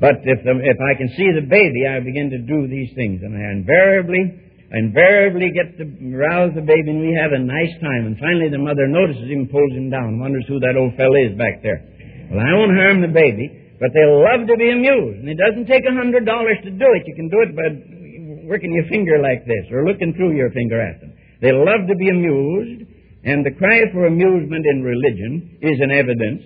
But 0.00 0.20
if, 0.24 0.44
the, 0.44 0.52
if 0.52 0.78
I 0.80 0.92
can 1.00 1.08
see 1.16 1.28
the 1.32 1.48
baby, 1.48 1.88
I 1.88 2.00
begin 2.00 2.28
to 2.32 2.40
do 2.44 2.68
these 2.68 2.92
things, 2.92 3.24
and 3.24 3.36
I 3.36 3.52
invariably, 3.52 4.36
invariably 4.68 5.52
get 5.52 5.76
to 5.76 5.84
rouse 6.12 6.52
the 6.56 6.64
baby, 6.64 6.88
and 6.92 7.04
we 7.04 7.16
have 7.16 7.32
a 7.32 7.40
nice 7.40 7.72
time. 7.80 8.08
And 8.08 8.16
finally, 8.16 8.48
the 8.48 8.60
mother 8.60 8.88
notices 8.88 9.28
him, 9.28 9.48
pulls 9.48 9.72
him 9.76 9.92
down, 9.92 10.20
wonders 10.20 10.44
who 10.48 10.60
that 10.60 10.76
old 10.76 10.96
fellow 10.96 11.20
is 11.20 11.36
back 11.36 11.60
there. 11.60 11.84
Well, 12.32 12.40
I 12.40 12.52
won't 12.56 12.76
harm 12.76 13.04
the 13.04 13.12
baby, 13.12 13.76
but 13.76 13.92
they 13.92 14.04
love 14.04 14.48
to 14.48 14.56
be 14.56 14.72
amused, 14.72 15.24
and 15.24 15.28
it 15.28 15.40
doesn't 15.40 15.68
take 15.68 15.84
a 15.84 15.92
hundred 15.92 16.24
dollars 16.24 16.60
to 16.64 16.72
do 16.72 16.88
it. 16.96 17.04
You 17.04 17.16
can 17.16 17.28
do 17.28 17.40
it 17.44 17.52
by 17.52 17.99
working 18.44 18.72
your 18.72 18.88
finger 18.88 19.18
like 19.20 19.44
this 19.46 19.66
or 19.72 19.86
looking 19.86 20.14
through 20.14 20.36
your 20.36 20.50
finger 20.50 20.80
at 20.80 21.00
them. 21.00 21.12
They 21.40 21.52
love 21.52 21.88
to 21.88 21.96
be 21.96 22.08
amused, 22.08 22.84
and 23.24 23.44
the 23.44 23.56
cry 23.56 23.88
for 23.92 24.06
amusement 24.06 24.64
in 24.66 24.82
religion 24.82 25.58
is 25.60 25.80
an 25.80 25.90
evidence 25.90 26.42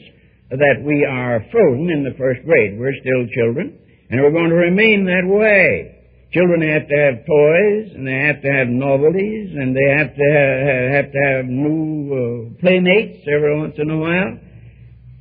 that 0.51 0.83
we 0.83 1.05
are 1.05 1.45
frozen 1.51 1.91
in 1.91 2.05
the 2.05 2.15
first 2.19 2.45
grade. 2.45 2.79
We're 2.79 2.95
still 3.01 3.27
children, 3.35 3.79
and 4.11 4.21
we're 4.23 4.35
going 4.35 4.51
to 4.51 4.57
remain 4.57 5.05
that 5.07 5.27
way. 5.27 5.95
Children 6.33 6.63
have 6.63 6.89
to 6.89 6.99
have 6.99 7.27
toys, 7.27 7.95
and 7.95 8.07
they 8.07 8.19
have 8.27 8.43
to 8.43 8.51
have 8.51 8.69
novelties, 8.69 9.55
and 9.55 9.75
they 9.75 9.89
have 9.95 10.15
to 10.15 10.27
have, 10.35 11.05
have 11.05 11.13
to 11.13 11.21
have 11.31 11.45
new 11.47 12.11
uh, 12.11 12.61
playmates 12.61 13.23
every 13.27 13.59
once 13.59 13.75
in 13.79 13.91
a 13.91 13.99
while. 13.99 14.39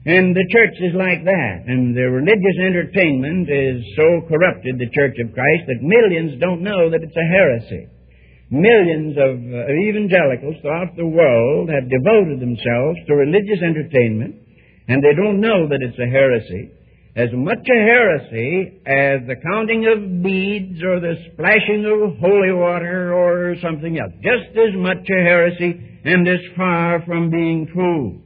And 0.06 0.36
the 0.36 0.48
church 0.52 0.76
is 0.84 0.92
like 1.00 1.24
that. 1.24 1.64
And 1.64 1.96
the 1.96 2.12
religious 2.12 2.60
entertainment 2.60 3.48
is 3.48 3.80
so 3.96 4.28
corrupted, 4.28 4.76
the 4.76 4.92
Church 4.92 5.16
of 5.24 5.32
Christ, 5.32 5.64
that 5.72 5.80
millions 5.80 6.42
don't 6.44 6.60
know 6.60 6.92
that 6.92 7.04
it's 7.04 7.16
a 7.16 7.32
heresy. 7.32 7.88
Millions 8.52 9.16
of 9.16 9.40
uh, 9.40 9.72
evangelicals 9.72 10.60
throughout 10.60 10.92
the 11.00 11.08
world 11.08 11.72
have 11.72 11.88
devoted 11.88 12.44
themselves 12.44 13.00
to 13.08 13.16
religious 13.16 13.64
entertainment, 13.64 14.36
and 14.92 15.02
they 15.02 15.16
don't 15.16 15.40
know 15.40 15.72
that 15.72 15.80
it's 15.80 15.98
a 15.98 16.12
heresy. 16.12 16.76
As 17.16 17.30
much 17.32 17.64
a 17.64 17.80
heresy 17.88 18.82
as 18.86 19.24
the 19.24 19.40
counting 19.40 19.88
of 19.88 20.22
beads 20.22 20.84
or 20.84 21.00
the 21.00 21.16
splashing 21.32 21.88
of 21.88 22.20
holy 22.20 22.52
water 22.52 23.14
or 23.14 23.56
something 23.64 23.98
else. 23.98 24.12
Just 24.20 24.52
as 24.58 24.76
much 24.76 25.08
a 25.08 25.24
heresy 25.24 26.02
and 26.04 26.28
as 26.28 26.42
far 26.58 27.02
from 27.06 27.30
being 27.30 27.68
true. 27.72 28.20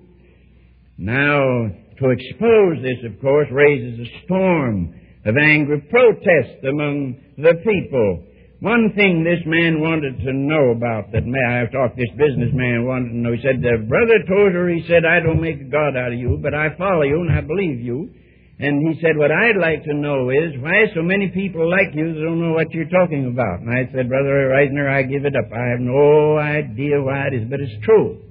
Now, 0.98 1.70
to 2.00 2.10
expose 2.10 2.82
this, 2.82 3.06
of 3.06 3.22
course, 3.22 3.48
raises 3.52 4.00
a 4.00 4.26
storm 4.26 4.94
of 5.26 5.36
angry 5.38 5.82
protest 5.90 6.64
among 6.64 7.22
the 7.38 7.54
people. 7.64 8.24
One 8.60 8.94
thing 8.96 9.24
this 9.24 9.46
man 9.46 9.82
wanted 9.82 10.18
to 10.26 10.34
know 10.34 10.74
about 10.74 11.12
that 11.12 11.26
may 11.26 11.38
I 11.38 11.62
have 11.62 11.72
talked 11.72 11.98
this 11.98 12.10
businessman 12.18 12.86
wanted 12.90 13.10
to 13.10 13.18
know. 13.18 13.34
He 13.34 13.42
said, 13.46 13.62
Brother 13.62 14.26
Tozer, 14.26 14.70
he 14.70 14.82
said, 14.88 15.06
I 15.06 15.20
don't 15.20 15.42
make 15.42 15.62
a 15.62 15.70
God 15.70 15.94
out 15.94 16.14
of 16.14 16.18
you, 16.18 16.40
but 16.42 16.56
I 16.56 16.76
follow 16.78 17.04
you 17.04 17.22
and 17.22 17.32
I 17.32 17.42
believe 17.42 17.80
you. 17.80 18.10
And 18.58 18.82
he 18.82 19.00
said, 19.00 19.14
what 19.18 19.30
I'd 19.30 19.62
like 19.62 19.84
to 19.86 19.94
know 19.94 20.32
is 20.32 20.58
why 20.58 20.90
so 20.96 21.04
many 21.04 21.30
people 21.30 21.70
like 21.70 21.94
you 21.94 22.18
don't 22.18 22.42
know 22.42 22.54
what 22.54 22.74
you're 22.74 22.90
talking 22.90 23.30
about. 23.30 23.62
And 23.62 23.70
I 23.70 23.86
said, 23.94 24.10
Brother 24.10 24.50
Reisner, 24.50 24.90
I 24.90 25.04
give 25.04 25.26
it 25.26 25.36
up. 25.38 25.54
I 25.54 25.78
have 25.78 25.80
no 25.80 26.40
idea 26.40 26.98
why 26.98 27.28
it 27.30 27.36
is, 27.38 27.46
but 27.48 27.60
it's 27.60 27.86
true. 27.86 28.27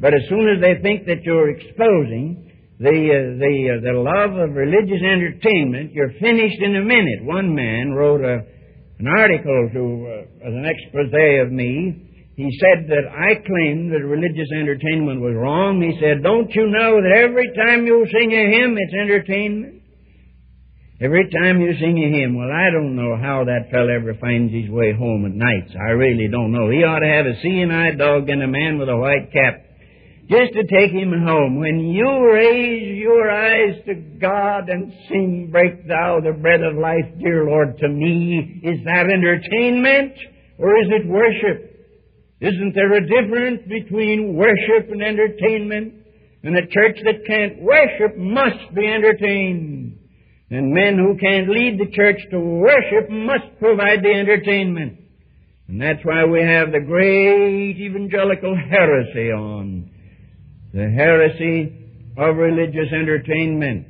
But 0.00 0.14
as 0.14 0.22
soon 0.28 0.48
as 0.48 0.60
they 0.60 0.82
think 0.82 1.06
that 1.06 1.22
you're 1.22 1.50
exposing 1.50 2.50
the, 2.78 2.90
uh, 2.90 3.38
the, 3.38 3.54
uh, 3.70 3.80
the 3.80 3.94
love 3.94 4.34
of 4.34 4.56
religious 4.56 5.00
entertainment, 5.00 5.92
you're 5.92 6.12
finished 6.20 6.60
in 6.60 6.74
a 6.76 6.82
minute. 6.82 7.22
One 7.22 7.54
man 7.54 7.92
wrote 7.94 8.20
a, 8.20 8.42
an 8.98 9.06
article 9.06 9.70
to, 9.72 9.82
uh, 10.10 10.48
as 10.48 10.54
an 10.54 10.66
expose 10.66 11.14
of 11.46 11.52
me. 11.52 12.10
He 12.36 12.50
said 12.58 12.90
that 12.90 13.06
I 13.06 13.38
claimed 13.46 13.94
that 13.94 14.02
religious 14.02 14.50
entertainment 14.58 15.22
was 15.22 15.38
wrong. 15.38 15.78
He 15.78 15.94
said, 16.02 16.24
Don't 16.24 16.50
you 16.50 16.66
know 16.66 16.98
that 16.98 17.14
every 17.14 17.54
time 17.54 17.86
you 17.86 18.04
sing 18.10 18.32
a 18.34 18.50
hymn, 18.50 18.74
it's 18.76 18.92
entertainment? 18.92 19.82
Every 21.00 21.30
time 21.30 21.60
you 21.60 21.74
sing 21.78 21.94
a 21.98 22.10
hymn, 22.10 22.34
well, 22.34 22.50
I 22.50 22.70
don't 22.70 22.96
know 22.96 23.14
how 23.14 23.44
that 23.44 23.70
fellow 23.70 23.90
ever 23.90 24.14
finds 24.14 24.52
his 24.52 24.70
way 24.70 24.92
home 24.92 25.26
at 25.26 25.34
nights. 25.34 25.74
I 25.78 25.90
really 25.94 26.26
don't 26.26 26.50
know. 26.50 26.70
He 26.70 26.82
ought 26.82 27.00
to 27.00 27.06
have 27.06 27.26
a 27.26 27.38
seeing 27.40 27.70
eye 27.70 27.94
dog 27.94 28.28
and 28.28 28.42
a 28.42 28.48
man 28.48 28.78
with 28.78 28.88
a 28.88 28.96
white 28.96 29.30
cap 29.30 29.62
just 30.28 30.54
to 30.54 30.64
take 30.64 30.90
him 30.90 31.12
home. 31.12 31.60
When 31.60 31.80
you 31.80 32.32
raise 32.32 32.98
your 32.98 33.30
eyes 33.30 33.82
to 33.86 33.94
God 33.94 34.68
and 34.68 34.92
sing, 35.08 35.48
Break 35.52 35.86
thou 35.86 36.20
the 36.24 36.32
bread 36.32 36.62
of 36.62 36.76
life, 36.76 37.04
dear 37.18 37.44
Lord, 37.44 37.78
to 37.78 37.88
me, 37.88 38.60
is 38.62 38.84
that 38.84 39.10
entertainment 39.10 40.14
or 40.58 40.76
is 40.78 40.88
it 40.90 41.06
worship? 41.06 41.70
Isn't 42.40 42.74
there 42.74 42.92
a 42.92 43.06
difference 43.06 43.62
between 43.68 44.34
worship 44.34 44.90
and 44.90 45.02
entertainment? 45.02 45.94
And 46.42 46.56
a 46.56 46.66
church 46.66 46.98
that 47.04 47.26
can't 47.26 47.62
worship 47.62 48.16
must 48.16 48.74
be 48.74 48.86
entertained. 48.86 49.98
And 50.50 50.74
men 50.74 50.98
who 50.98 51.16
can't 51.18 51.48
lead 51.48 51.78
the 51.80 51.90
church 51.90 52.20
to 52.30 52.38
worship 52.38 53.08
must 53.08 53.58
provide 53.58 54.02
the 54.02 54.12
entertainment. 54.12 55.00
And 55.68 55.80
that's 55.80 56.04
why 56.04 56.24
we 56.26 56.42
have 56.42 56.70
the 56.72 56.80
great 56.80 57.76
evangelical 57.80 58.54
heresy 58.70 59.32
on. 59.32 59.90
The 60.74 60.90
heresy 60.90 61.70
of 62.18 62.34
religious 62.34 62.90
entertainment. 62.92 63.86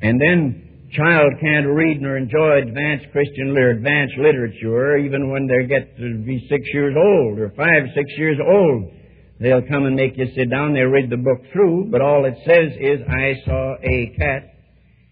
And 0.00 0.18
then 0.18 0.88
child 0.96 1.34
can't 1.42 1.66
read 1.66 2.00
nor 2.00 2.16
enjoy 2.16 2.62
advanced 2.62 3.12
Christian 3.12 3.54
or 3.54 3.68
advanced 3.68 4.14
literature 4.16 4.96
even 4.96 5.30
when 5.30 5.46
they 5.46 5.66
get 5.66 5.94
to 5.98 6.24
be 6.24 6.46
six 6.48 6.64
years 6.72 6.96
old 6.96 7.38
or 7.38 7.52
five, 7.54 7.92
six 7.94 8.10
years 8.16 8.38
old. 8.40 8.92
They'll 9.40 9.68
come 9.68 9.84
and 9.84 9.94
make 9.94 10.16
you 10.16 10.24
sit 10.34 10.48
down. 10.48 10.72
They'll 10.72 10.84
read 10.84 11.10
the 11.10 11.18
book 11.18 11.42
through, 11.52 11.88
but 11.90 12.00
all 12.00 12.24
it 12.24 12.36
says 12.46 12.72
is, 12.80 13.00
I 13.06 13.34
saw 13.44 13.74
a 13.82 14.14
cat, 14.16 14.54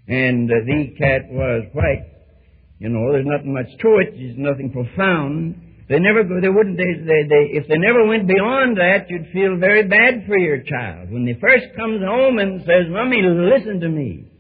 and 0.09 0.51
uh, 0.51 0.55
the 0.65 0.95
cat 0.97 1.29
was 1.29 1.65
white. 1.75 2.09
You 2.79 2.89
know, 2.89 3.13
there's 3.13 3.27
nothing 3.27 3.53
much 3.53 3.69
to 3.83 3.99
it. 3.99 4.15
There's 4.17 4.39
nothing 4.39 4.71
profound. 4.73 5.72
They 5.89 5.99
never 5.99 6.23
they 6.23 6.49
wouldn't, 6.49 6.77
they, 6.77 6.95
they, 7.03 7.23
they, 7.29 7.45
if 7.59 7.67
they 7.69 7.79
never 7.79 8.07
went 8.07 8.27
beyond 8.27 8.79
that, 8.79 9.11
you'd 9.11 9.33
feel 9.33 9.59
very 9.59 9.87
bad 9.87 10.25
for 10.27 10.39
your 10.39 10.63
child. 10.63 11.11
When 11.11 11.27
he 11.27 11.35
first 11.41 11.75
comes 11.77 12.01
home 12.01 12.39
and 12.39 12.61
says, 12.63 12.87
Mommy, 12.89 13.21
listen 13.23 13.81
to 13.81 13.89
me. 13.89 14.31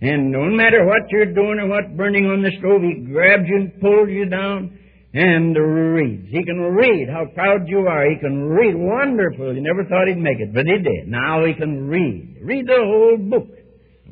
And 0.00 0.30
no 0.30 0.44
matter 0.50 0.84
what 0.84 1.10
you're 1.10 1.34
doing 1.34 1.58
or 1.58 1.68
what's 1.68 1.90
burning 1.96 2.26
on 2.26 2.42
the 2.42 2.52
stove, 2.58 2.82
he 2.82 3.10
grabs 3.10 3.48
you 3.48 3.56
and 3.56 3.80
pulls 3.80 4.10
you 4.10 4.26
down 4.26 4.78
and 5.14 5.56
reads. 5.56 6.28
He 6.30 6.44
can 6.44 6.58
read. 6.60 7.08
How 7.10 7.26
proud 7.34 7.66
you 7.66 7.86
are. 7.86 8.08
He 8.08 8.18
can 8.20 8.46
read. 8.46 8.74
Wonderful. 8.76 9.54
You 9.54 9.62
never 9.62 9.84
thought 9.84 10.06
he'd 10.06 10.18
make 10.18 10.38
it, 10.38 10.54
but 10.54 10.66
he 10.66 10.78
did. 10.78 11.08
Now 11.08 11.44
he 11.44 11.54
can 11.54 11.88
read. 11.88 12.38
Read 12.42 12.66
the 12.66 12.78
whole 12.78 13.16
book. 13.18 13.48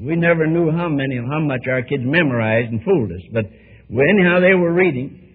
We 0.00 0.16
never 0.16 0.46
knew 0.46 0.70
how 0.70 0.88
many, 0.88 1.16
how 1.16 1.40
much 1.40 1.66
our 1.70 1.82
kids 1.82 2.02
memorized 2.04 2.72
and 2.72 2.82
fooled 2.82 3.12
us, 3.12 3.22
but 3.32 3.46
anyhow 3.88 4.40
they 4.40 4.54
were 4.54 4.72
reading. 4.72 5.25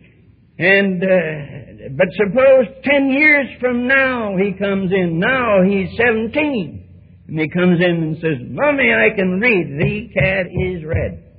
And, 0.60 1.02
uh, 1.04 1.90
but 1.98 2.08
suppose 2.14 2.68
ten 2.84 3.10
years 3.10 3.48
from 3.60 3.88
now 3.88 4.36
he 4.38 4.54
comes 4.54 4.92
in. 4.92 5.20
Now 5.20 5.64
he's 5.64 5.90
17. 5.98 6.82
And 7.28 7.40
he 7.40 7.50
comes 7.50 7.80
in 7.80 8.04
and 8.04 8.16
says, 8.18 8.44
Mommy, 8.50 8.92
I 8.94 9.16
can 9.16 9.40
read. 9.40 9.80
The 9.80 10.14
cat 10.14 10.46
is 10.52 10.84
red. 10.84 11.32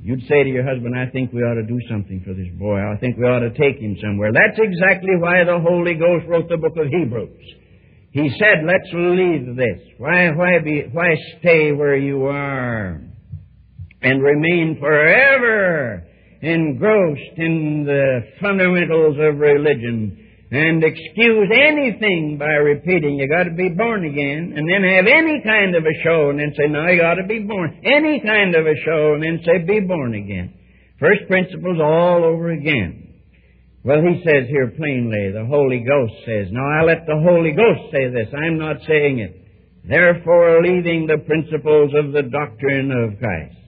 You'd 0.00 0.22
say 0.28 0.44
to 0.44 0.48
your 0.48 0.62
husband, 0.62 0.94
I 0.96 1.10
think 1.10 1.32
we 1.32 1.40
ought 1.42 1.54
to 1.54 1.66
do 1.66 1.78
something 1.88 2.22
for 2.24 2.34
this 2.34 2.48
boy. 2.58 2.78
I 2.78 2.96
think 2.98 3.16
we 3.16 3.24
ought 3.24 3.40
to 3.40 3.50
take 3.50 3.80
him 3.80 3.96
somewhere. 4.02 4.30
That's 4.32 4.58
exactly 4.58 5.16
why 5.18 5.44
the 5.44 5.58
Holy 5.58 5.94
Ghost 5.94 6.26
wrote 6.28 6.48
the 6.48 6.56
book 6.56 6.76
of 6.76 6.86
Hebrews. 6.86 7.54
He 8.12 8.30
said, 8.38 8.64
let's 8.64 8.88
leave 8.94 9.56
this. 9.56 9.80
Why, 9.98 10.30
why, 10.30 10.58
be, 10.62 10.84
why 10.92 11.16
stay 11.38 11.72
where 11.72 11.96
you 11.96 12.26
are 12.26 13.00
and 14.00 14.22
remain 14.22 14.78
forever 14.80 16.05
engrossed 16.42 17.36
in 17.38 17.84
the 17.86 18.20
fundamentals 18.40 19.16
of 19.18 19.38
religion 19.38 20.26
and 20.50 20.84
excuse 20.84 21.50
anything 21.50 22.36
by 22.38 22.54
repeating 22.62 23.18
you 23.18 23.26
got 23.28 23.44
to 23.44 23.54
be 23.56 23.70
born 23.70 24.04
again 24.04 24.54
and 24.54 24.68
then 24.68 24.84
have 24.84 25.06
any 25.06 25.42
kind 25.42 25.74
of 25.74 25.82
a 25.82 25.96
show 26.04 26.30
and 26.30 26.38
then 26.38 26.52
say 26.56 26.68
no 26.68 26.86
you 26.86 27.00
got 27.00 27.14
to 27.14 27.26
be 27.26 27.40
born 27.40 27.80
any 27.82 28.20
kind 28.20 28.54
of 28.54 28.66
a 28.66 28.76
show 28.84 29.14
and 29.14 29.22
then 29.22 29.40
say 29.44 29.58
be 29.64 29.80
born 29.80 30.14
again. 30.14 30.54
First 31.00 31.26
principles 31.28 31.78
all 31.82 32.24
over 32.24 32.50
again. 32.52 33.14
Well 33.82 34.02
he 34.02 34.22
says 34.22 34.46
here 34.48 34.70
plainly 34.76 35.32
the 35.32 35.46
holy 35.48 35.82
ghost 35.82 36.14
says 36.26 36.46
now 36.52 36.68
i 36.78 36.84
let 36.84 37.06
the 37.06 37.18
holy 37.18 37.52
ghost 37.52 37.90
say 37.90 38.06
this 38.10 38.28
i'm 38.36 38.58
not 38.58 38.76
saying 38.86 39.18
it. 39.18 39.42
Therefore 39.88 40.62
leaving 40.62 41.06
the 41.06 41.18
principles 41.26 41.92
of 41.96 42.12
the 42.12 42.22
doctrine 42.22 42.92
of 42.92 43.18
christ 43.18 43.65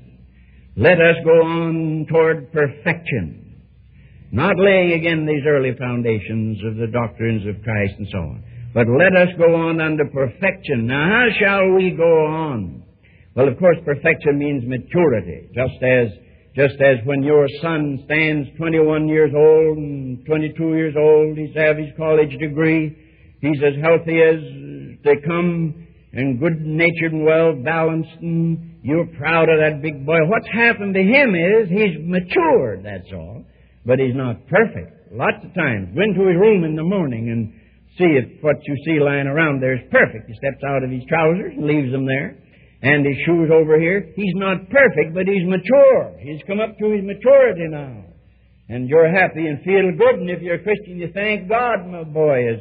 let 0.78 1.00
us 1.00 1.16
go 1.24 1.42
on 1.42 2.06
toward 2.08 2.52
perfection 2.52 3.48
not 4.30 4.58
laying 4.58 4.92
again 4.92 5.24
these 5.24 5.44
early 5.46 5.74
foundations 5.78 6.58
of 6.64 6.76
the 6.76 6.86
doctrines 6.88 7.46
of 7.46 7.62
Christ 7.62 7.94
and 7.98 8.08
so 8.12 8.18
on. 8.18 8.44
But 8.74 8.86
let 8.86 9.16
us 9.16 9.32
go 9.38 9.56
on 9.56 9.80
unto 9.80 10.04
perfection. 10.12 10.86
Now, 10.86 11.08
how 11.08 11.26
shall 11.40 11.72
we 11.72 11.92
go 11.96 12.26
on? 12.26 12.82
Well, 13.34 13.48
of 13.48 13.58
course, 13.58 13.78
perfection 13.86 14.38
means 14.38 14.64
maturity, 14.66 15.48
just 15.54 15.82
as 15.82 16.08
just 16.54 16.80
as 16.80 16.98
when 17.04 17.22
your 17.22 17.46
son 17.62 18.02
stands 18.04 18.48
21 18.58 19.08
years 19.08 19.32
old 19.34 19.78
and 19.78 20.26
22 20.26 20.74
years 20.74 20.94
old, 20.98 21.38
he's 21.38 21.54
have 21.54 21.76
his 21.76 21.88
college 21.96 22.36
degree, 22.38 22.96
he's 23.40 23.62
as 23.62 23.80
healthy 23.80 24.20
as 24.20 24.42
they 25.04 25.16
come, 25.24 25.86
and 26.12 26.40
good-natured 26.40 27.12
and 27.12 27.24
well-balanced, 27.24 28.16
and 28.20 28.78
you're 28.82 29.06
proud 29.18 29.48
of 29.48 29.58
that 29.60 29.82
big 29.82 30.06
boy. 30.06 30.18
What's 30.26 30.48
happened 30.52 30.94
to 30.94 31.02
him 31.02 31.34
is 31.34 31.68
he's 31.68 31.98
matured, 32.00 32.84
that's 32.84 33.12
all 33.12 33.44
but 33.88 33.98
he's 33.98 34.14
not 34.14 34.46
perfect. 34.52 35.16
Lots 35.16 35.40
of 35.40 35.54
times. 35.56 35.96
Go 35.96 36.04
into 36.04 36.28
his 36.28 36.36
room 36.36 36.62
in 36.64 36.76
the 36.76 36.84
morning 36.84 37.32
and 37.32 37.48
see 37.96 38.20
if 38.20 38.44
what 38.44 38.60
you 38.68 38.76
see 38.84 39.00
lying 39.00 39.26
around 39.26 39.64
there 39.64 39.72
is 39.72 39.88
perfect. 39.90 40.28
He 40.28 40.36
steps 40.36 40.60
out 40.68 40.84
of 40.84 40.92
his 40.92 41.02
trousers 41.08 41.56
and 41.56 41.64
leaves 41.64 41.90
them 41.90 42.04
there. 42.04 42.36
And 42.84 43.04
his 43.04 43.16
shoes 43.24 43.50
over 43.50 43.80
here. 43.80 44.12
He's 44.14 44.36
not 44.36 44.68
perfect, 44.68 45.16
but 45.16 45.26
he's 45.26 45.42
mature. 45.48 46.14
He's 46.20 46.44
come 46.46 46.60
up 46.60 46.76
to 46.78 46.92
his 46.92 47.02
maturity 47.02 47.66
now. 47.66 48.04
And 48.68 48.86
you're 48.88 49.10
happy 49.10 49.48
and 49.48 49.64
feel 49.64 49.90
good. 49.96 50.20
And 50.20 50.30
if 50.30 50.42
you're 50.42 50.60
a 50.60 50.62
Christian, 50.62 50.98
you 50.98 51.10
thank 51.12 51.48
God, 51.48 51.88
my 51.88 52.04
boy, 52.04 52.44
is 52.44 52.60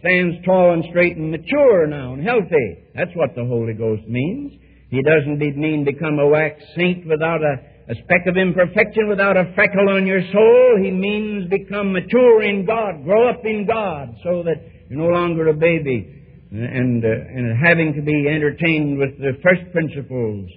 stands 0.00 0.44
tall 0.44 0.74
and 0.74 0.84
straight 0.90 1.16
and 1.16 1.30
mature 1.30 1.86
now 1.86 2.14
and 2.14 2.22
healthy. 2.22 2.90
That's 2.94 3.10
what 3.14 3.34
the 3.34 3.44
Holy 3.44 3.74
Ghost 3.74 4.06
means. 4.08 4.52
He 4.90 5.02
doesn't 5.02 5.38
mean 5.38 5.84
become 5.84 6.18
a 6.18 6.26
wax 6.26 6.62
saint 6.76 7.06
without 7.06 7.42
a 7.42 7.78
a 7.88 7.94
speck 8.04 8.26
of 8.26 8.36
imperfection 8.36 9.08
without 9.08 9.38
a 9.38 9.50
freckle 9.54 9.88
on 9.88 10.06
your 10.06 10.20
soul. 10.30 10.78
He 10.82 10.90
means 10.90 11.48
become 11.48 11.92
mature 11.92 12.42
in 12.42 12.66
God, 12.66 13.02
grow 13.02 13.30
up 13.30 13.40
in 13.44 13.66
God, 13.66 14.14
so 14.22 14.42
that 14.42 14.60
you're 14.90 15.00
no 15.00 15.08
longer 15.08 15.48
a 15.48 15.54
baby 15.54 16.18
and, 16.50 17.02
uh, 17.02 17.08
and 17.08 17.56
having 17.64 17.94
to 17.94 18.02
be 18.02 18.28
entertained 18.28 18.98
with 18.98 19.18
the 19.18 19.38
first 19.42 19.72
principles, 19.72 20.50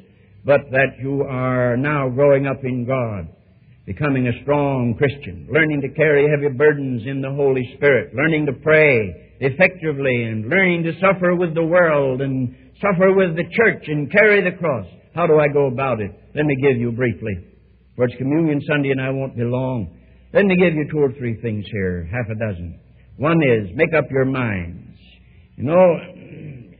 but 0.43 0.59
that 0.71 0.99
you 1.01 1.23
are 1.23 1.77
now 1.77 2.09
growing 2.09 2.47
up 2.47 2.63
in 2.63 2.85
God, 2.85 3.29
becoming 3.85 4.27
a 4.27 4.41
strong 4.43 4.95
Christian, 4.97 5.47
learning 5.51 5.81
to 5.81 5.89
carry 5.89 6.29
heavy 6.29 6.55
burdens 6.55 7.03
in 7.05 7.21
the 7.21 7.31
Holy 7.31 7.73
Spirit, 7.75 8.13
learning 8.13 8.45
to 8.45 8.53
pray 8.53 9.35
effectively, 9.39 10.23
and 10.23 10.47
learning 10.49 10.83
to 10.83 10.93
suffer 11.01 11.35
with 11.35 11.55
the 11.55 11.63
world 11.63 12.21
and 12.21 12.55
suffer 12.79 13.13
with 13.13 13.35
the 13.35 13.43
church 13.51 13.83
and 13.87 14.11
carry 14.11 14.43
the 14.43 14.55
cross. 14.57 14.85
How 15.15 15.25
do 15.25 15.39
I 15.39 15.47
go 15.47 15.67
about 15.67 15.99
it? 15.99 16.11
Let 16.35 16.45
me 16.45 16.55
give 16.61 16.79
you 16.79 16.91
briefly. 16.91 17.33
For 17.95 18.05
it's 18.05 18.15
Communion 18.17 18.61
Sunday 18.67 18.91
and 18.91 19.01
I 19.01 19.09
won't 19.09 19.35
be 19.35 19.43
long. 19.43 19.97
Let 20.33 20.45
me 20.45 20.55
give 20.55 20.73
you 20.73 20.87
two 20.89 20.99
or 20.99 21.11
three 21.17 21.41
things 21.41 21.65
here, 21.71 22.07
half 22.11 22.29
a 22.29 22.39
dozen. 22.39 22.79
One 23.17 23.41
is 23.43 23.69
make 23.75 23.93
up 23.93 24.05
your 24.09 24.25
minds. 24.25 24.97
You 25.57 25.65
know, 25.65 25.97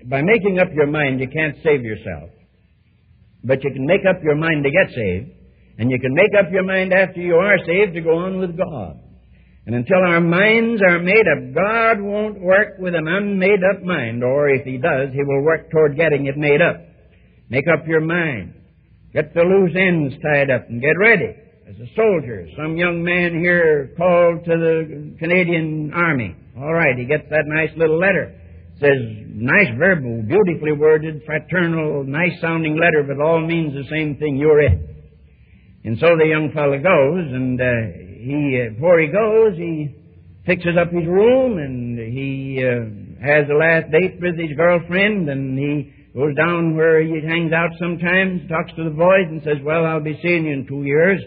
by 0.10 0.22
making 0.22 0.60
up 0.60 0.70
your 0.74 0.88
mind, 0.88 1.20
you 1.20 1.28
can't 1.28 1.58
save 1.64 1.82
yourself. 1.82 2.30
But 3.44 3.64
you 3.64 3.72
can 3.74 3.86
make 3.86 4.02
up 4.08 4.24
your 4.24 4.36
mind 4.36 4.64
to 4.64 4.72
get 4.72 4.96
saved. 4.96 5.40
And 5.77 5.89
you 5.89 5.99
can 5.99 6.13
make 6.13 6.31
up 6.39 6.51
your 6.51 6.63
mind 6.63 6.93
after 6.93 7.21
you 7.21 7.36
are 7.36 7.57
saved 7.65 7.93
to 7.95 8.01
go 8.01 8.17
on 8.17 8.39
with 8.39 8.57
God. 8.57 8.99
And 9.65 9.75
until 9.75 9.99
our 10.07 10.21
minds 10.21 10.81
are 10.88 10.99
made 10.99 11.25
up, 11.31 11.53
God 11.53 12.01
won't 12.01 12.41
work 12.41 12.79
with 12.79 12.95
an 12.95 13.07
unmade 13.07 13.62
up 13.63 13.84
mind. 13.84 14.23
Or 14.23 14.49
if 14.49 14.65
He 14.65 14.77
does, 14.77 15.13
He 15.13 15.23
will 15.23 15.43
work 15.43 15.69
toward 15.71 15.97
getting 15.97 16.25
it 16.25 16.38
made 16.38 16.62
up. 16.62 16.81
Make 17.49 17.65
up 17.67 17.86
your 17.88 18.01
mind. 18.01 18.55
Get 19.13 19.34
the 19.34 19.41
loose 19.41 19.75
ends 19.75 20.15
tied 20.23 20.49
up 20.49 20.69
and 20.69 20.81
get 20.81 20.97
ready 20.97 21.36
as 21.67 21.75
a 21.75 21.88
soldier. 21.95 22.47
Some 22.57 22.77
young 22.77 23.03
man 23.03 23.39
here 23.39 23.93
called 23.97 24.45
to 24.45 24.51
the 24.51 25.15
Canadian 25.19 25.91
Army. 25.93 26.36
All 26.57 26.73
right, 26.73 26.97
he 26.97 27.05
gets 27.05 27.29
that 27.29 27.43
nice 27.45 27.69
little 27.77 27.99
letter. 27.99 28.34
It 28.75 28.79
says, 28.79 29.27
nice 29.36 29.77
verbal, 29.77 30.23
beautifully 30.23 30.71
worded, 30.71 31.21
fraternal, 31.25 32.03
nice 32.03 32.39
sounding 32.41 32.79
letter, 32.79 33.03
but 33.07 33.21
all 33.23 33.45
means 33.45 33.73
the 33.73 33.88
same 33.89 34.17
thing. 34.17 34.38
You're 34.38 34.62
it. 34.62 34.90
And 35.84 35.98
so 36.00 36.15
the 36.15 36.28
young 36.28 36.52
fellow 36.54 36.78
goes, 36.78 37.26
and 37.34 37.60
uh, 37.60 37.65
he, 38.22 38.62
uh, 38.62 38.74
before 38.74 39.00
he 39.00 39.08
goes, 39.08 39.58
he 39.58 39.96
fixes 40.46 40.78
up 40.80 40.91
his 40.91 41.08
room, 41.08 41.58
and 41.58 41.98
he 41.98 42.62
uh, 42.62 43.26
has 43.26 43.50
a 43.50 43.58
last 43.58 43.91
date 43.91 44.22
with 44.22 44.38
his 44.38 44.56
girlfriend, 44.56 45.28
and 45.30 45.58
he 45.58 45.91
goes 46.13 46.36
down 46.36 46.76
where 46.76 47.02
he 47.02 47.26
hangs 47.26 47.52
out 47.52 47.72
sometimes, 47.80 48.48
talks 48.48 48.72
to 48.76 48.84
the 48.84 48.94
boys, 48.94 49.26
and 49.30 49.41
says, 49.44 49.58
Well, 49.63 49.86
I'll 49.86 50.04
be 50.04 50.20
seeing 50.22 50.46
you 50.46 50.54
in 50.54 50.67
two 50.67 50.84
years. 50.84 51.20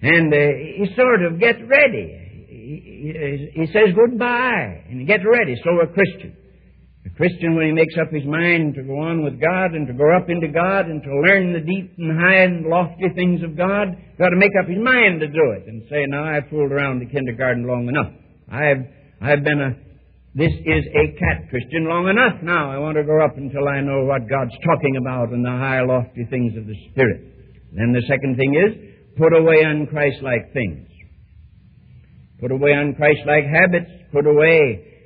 And 0.00 0.32
uh, 0.32 0.36
he 0.36 0.86
sort 0.96 1.22
of 1.24 1.38
gets 1.38 1.58
ready. 1.66 2.46
He, 2.48 3.12
he, 3.12 3.60
he 3.60 3.66
says 3.66 3.94
goodbye 3.94 4.84
and 4.88 5.06
gets 5.06 5.24
ready. 5.24 5.56
So 5.64 5.80
a 5.80 5.86
Christian. 5.88 6.36
A 7.06 7.10
Christian, 7.10 7.54
when 7.54 7.66
he 7.66 7.72
makes 7.72 7.94
up 8.00 8.10
his 8.10 8.24
mind 8.24 8.74
to 8.74 8.82
go 8.82 8.98
on 8.98 9.24
with 9.24 9.40
God 9.40 9.72
and 9.72 9.86
to 9.86 9.92
grow 9.92 10.16
up 10.16 10.28
into 10.28 10.48
God 10.48 10.86
and 10.86 11.02
to 11.02 11.20
learn 11.20 11.52
the 11.52 11.60
deep 11.60 11.94
and 11.98 12.18
high 12.18 12.42
and 12.42 12.66
lofty 12.66 13.08
things 13.14 13.42
of 13.42 13.56
God, 13.56 13.96
got 14.18 14.30
to 14.30 14.36
make 14.36 14.52
up 14.60 14.68
his 14.68 14.78
mind 14.78 15.20
to 15.20 15.28
do 15.28 15.54
it 15.56 15.66
and 15.66 15.82
say, 15.88 16.04
"Now 16.06 16.24
I've 16.24 16.48
fooled 16.50 16.72
around 16.72 17.00
the 17.00 17.06
kindergarten 17.06 17.66
long 17.66 17.88
enough. 17.88 18.12
I've 18.50 18.84
I've 19.20 19.44
been 19.44 19.60
a 19.60 19.76
this 20.34 20.52
is 20.52 20.84
a 20.94 21.18
cat 21.18 21.48
Christian 21.50 21.88
long 21.88 22.08
enough 22.08 22.42
now. 22.42 22.70
I 22.70 22.78
want 22.78 22.96
to 22.96 23.02
grow 23.02 23.24
up 23.24 23.36
until 23.36 23.66
I 23.66 23.80
know 23.80 24.04
what 24.04 24.28
God's 24.28 24.54
talking 24.62 24.96
about 24.96 25.30
and 25.30 25.44
the 25.44 25.50
high, 25.50 25.82
lofty 25.82 26.26
things 26.30 26.56
of 26.56 26.66
the 26.66 26.76
Spirit. 26.90 27.22
Then 27.72 27.92
the 27.92 28.02
second 28.06 28.36
thing 28.36 28.54
is, 28.54 29.16
put 29.16 29.34
away 29.34 29.64
unchristlike 29.64 30.52
things. 30.52 30.86
Put 32.40 32.52
away 32.52 32.70
unchristlike 32.70 33.50
habits, 33.50 33.90
put 34.12 34.26
away 34.26 34.97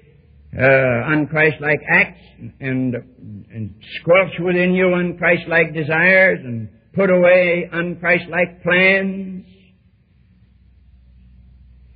uh, 0.56 0.60
unchristlike 0.60 1.80
acts, 1.90 2.20
and, 2.60 2.94
and 3.52 3.74
squelch 4.00 4.32
within 4.44 4.74
you 4.74 4.86
unchristlike 4.86 5.74
desires, 5.74 6.40
and 6.44 6.68
put 6.94 7.10
away 7.10 7.68
unchristlike 7.72 8.62
plans, 8.62 9.46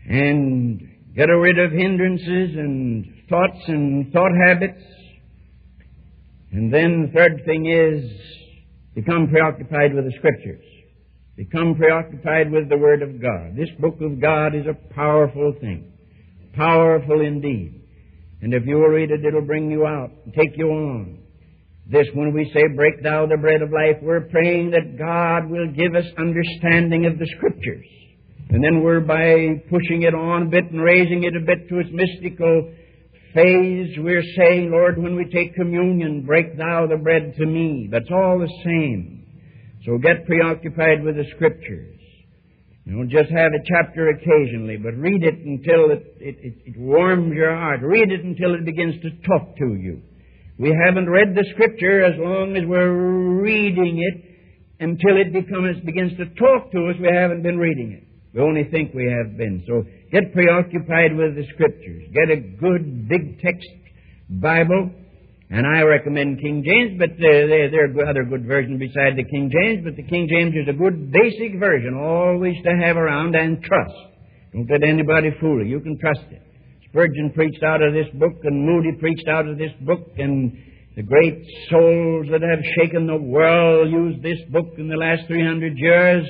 and 0.08 0.80
get 1.14 1.24
rid 1.24 1.58
of 1.58 1.72
hindrances 1.72 2.56
and 2.56 3.12
thoughts 3.28 3.58
and 3.68 4.12
thought 4.12 4.32
habits. 4.46 4.82
And 6.52 6.72
then 6.72 7.06
the 7.06 7.12
third 7.12 7.42
thing 7.44 7.66
is 7.66 8.10
become 8.94 9.28
preoccupied 9.28 9.94
with 9.94 10.04
the 10.04 10.12
Scriptures. 10.16 10.64
Become 11.36 11.74
preoccupied 11.74 12.50
with 12.50 12.70
the 12.70 12.78
Word 12.78 13.02
of 13.02 13.20
God. 13.20 13.56
This 13.56 13.68
book 13.78 14.00
of 14.00 14.20
God 14.20 14.54
is 14.54 14.64
a 14.66 14.94
powerful 14.94 15.54
thing. 15.60 15.92
Powerful 16.54 17.20
indeed. 17.20 17.82
And 18.46 18.54
if 18.54 18.64
you 18.64 18.76
will 18.76 18.94
read 18.94 19.10
it, 19.10 19.24
it'll 19.24 19.44
bring 19.44 19.72
you 19.72 19.86
out 19.86 20.12
and 20.24 20.32
take 20.32 20.56
you 20.56 20.68
on. 20.68 21.18
This, 21.90 22.06
when 22.14 22.32
we 22.32 22.48
say, 22.54 22.62
break 22.76 23.02
thou 23.02 23.26
the 23.26 23.36
bread 23.36 23.60
of 23.60 23.72
life, 23.72 23.96
we're 24.00 24.28
praying 24.30 24.70
that 24.70 24.96
God 24.96 25.50
will 25.50 25.66
give 25.72 25.96
us 25.96 26.04
understanding 26.16 27.06
of 27.06 27.18
the 27.18 27.26
Scriptures. 27.36 27.86
And 28.50 28.62
then 28.62 28.84
we're 28.84 29.00
by 29.00 29.64
pushing 29.68 30.02
it 30.02 30.14
on 30.14 30.42
a 30.42 30.46
bit 30.46 30.70
and 30.70 30.80
raising 30.80 31.24
it 31.24 31.34
a 31.34 31.44
bit 31.44 31.68
to 31.70 31.80
its 31.80 31.90
mystical 31.90 32.72
phase, 33.34 33.96
we're 33.98 34.22
saying, 34.36 34.70
Lord, 34.70 34.96
when 34.96 35.16
we 35.16 35.24
take 35.24 35.56
communion, 35.56 36.24
break 36.24 36.56
thou 36.56 36.86
the 36.86 36.98
bread 37.02 37.34
to 37.38 37.46
me. 37.46 37.88
That's 37.90 38.12
all 38.12 38.38
the 38.38 38.62
same. 38.64 39.26
So 39.84 39.98
get 39.98 40.24
preoccupied 40.24 41.02
with 41.02 41.16
the 41.16 41.26
Scriptures. 41.34 41.95
Don't 42.86 43.10
just 43.10 43.30
have 43.30 43.50
a 43.52 43.64
chapter 43.66 44.10
occasionally, 44.10 44.76
but 44.76 44.94
read 44.94 45.24
it 45.24 45.34
until 45.44 45.90
it, 45.90 46.06
it, 46.20 46.36
it, 46.38 46.54
it 46.66 46.78
warms 46.78 47.34
your 47.34 47.54
heart. 47.54 47.80
Read 47.82 48.12
it 48.12 48.24
until 48.24 48.54
it 48.54 48.64
begins 48.64 48.94
to 49.02 49.10
talk 49.26 49.56
to 49.58 49.74
you. 49.74 50.02
We 50.56 50.70
haven't 50.86 51.10
read 51.10 51.34
the 51.34 51.44
Scripture 51.52 52.04
as 52.04 52.14
long 52.16 52.56
as 52.56 52.62
we're 52.64 53.42
reading 53.42 53.98
it 53.98 54.24
until 54.78 55.16
it 55.16 55.32
becomes, 55.32 55.84
begins 55.84 56.16
to 56.18 56.26
talk 56.38 56.70
to 56.70 56.88
us. 56.88 56.94
We 57.00 57.10
haven't 57.12 57.42
been 57.42 57.58
reading 57.58 57.90
it. 57.90 58.06
We 58.32 58.40
only 58.40 58.64
think 58.70 58.94
we 58.94 59.10
have 59.10 59.36
been. 59.36 59.64
So 59.66 59.82
get 60.12 60.32
preoccupied 60.32 61.16
with 61.16 61.34
the 61.34 61.44
Scriptures. 61.54 62.04
Get 62.14 62.30
a 62.30 62.36
good, 62.36 63.08
big 63.08 63.40
text 63.42 63.66
Bible 64.30 64.92
and 65.48 65.64
I 65.66 65.82
recommend 65.82 66.40
King 66.40 66.64
James, 66.66 66.98
but 66.98 67.10
there, 67.18 67.46
there 67.70 67.86
are 67.86 68.10
other 68.10 68.24
good 68.24 68.46
versions 68.46 68.80
beside 68.80 69.16
the 69.16 69.24
King 69.24 69.50
James, 69.50 69.84
but 69.84 69.94
the 69.94 70.02
King 70.02 70.26
James 70.28 70.54
is 70.54 70.66
a 70.68 70.76
good 70.76 71.12
basic 71.12 71.60
version, 71.60 71.94
always 71.94 72.56
to 72.64 72.70
have 72.82 72.96
around 72.96 73.36
and 73.36 73.62
trust. 73.62 73.94
Don't 74.52 74.68
let 74.68 74.82
anybody 74.82 75.30
fool 75.40 75.62
you. 75.62 75.78
You 75.78 75.80
can 75.80 75.98
trust 75.98 76.26
it. 76.30 76.42
Spurgeon 76.88 77.30
preached 77.32 77.62
out 77.62 77.80
of 77.80 77.92
this 77.92 78.08
book, 78.14 78.42
and 78.42 78.66
Moody 78.66 78.98
preached 78.98 79.28
out 79.28 79.46
of 79.46 79.56
this 79.56 79.70
book, 79.82 80.08
and 80.18 80.50
the 80.96 81.02
great 81.02 81.38
souls 81.70 82.26
that 82.32 82.42
have 82.42 82.64
shaken 82.80 83.06
the 83.06 83.16
world 83.16 83.90
used 83.90 84.22
this 84.22 84.38
book 84.50 84.74
in 84.78 84.88
the 84.88 84.96
last 84.96 85.28
300 85.28 85.76
years. 85.76 86.26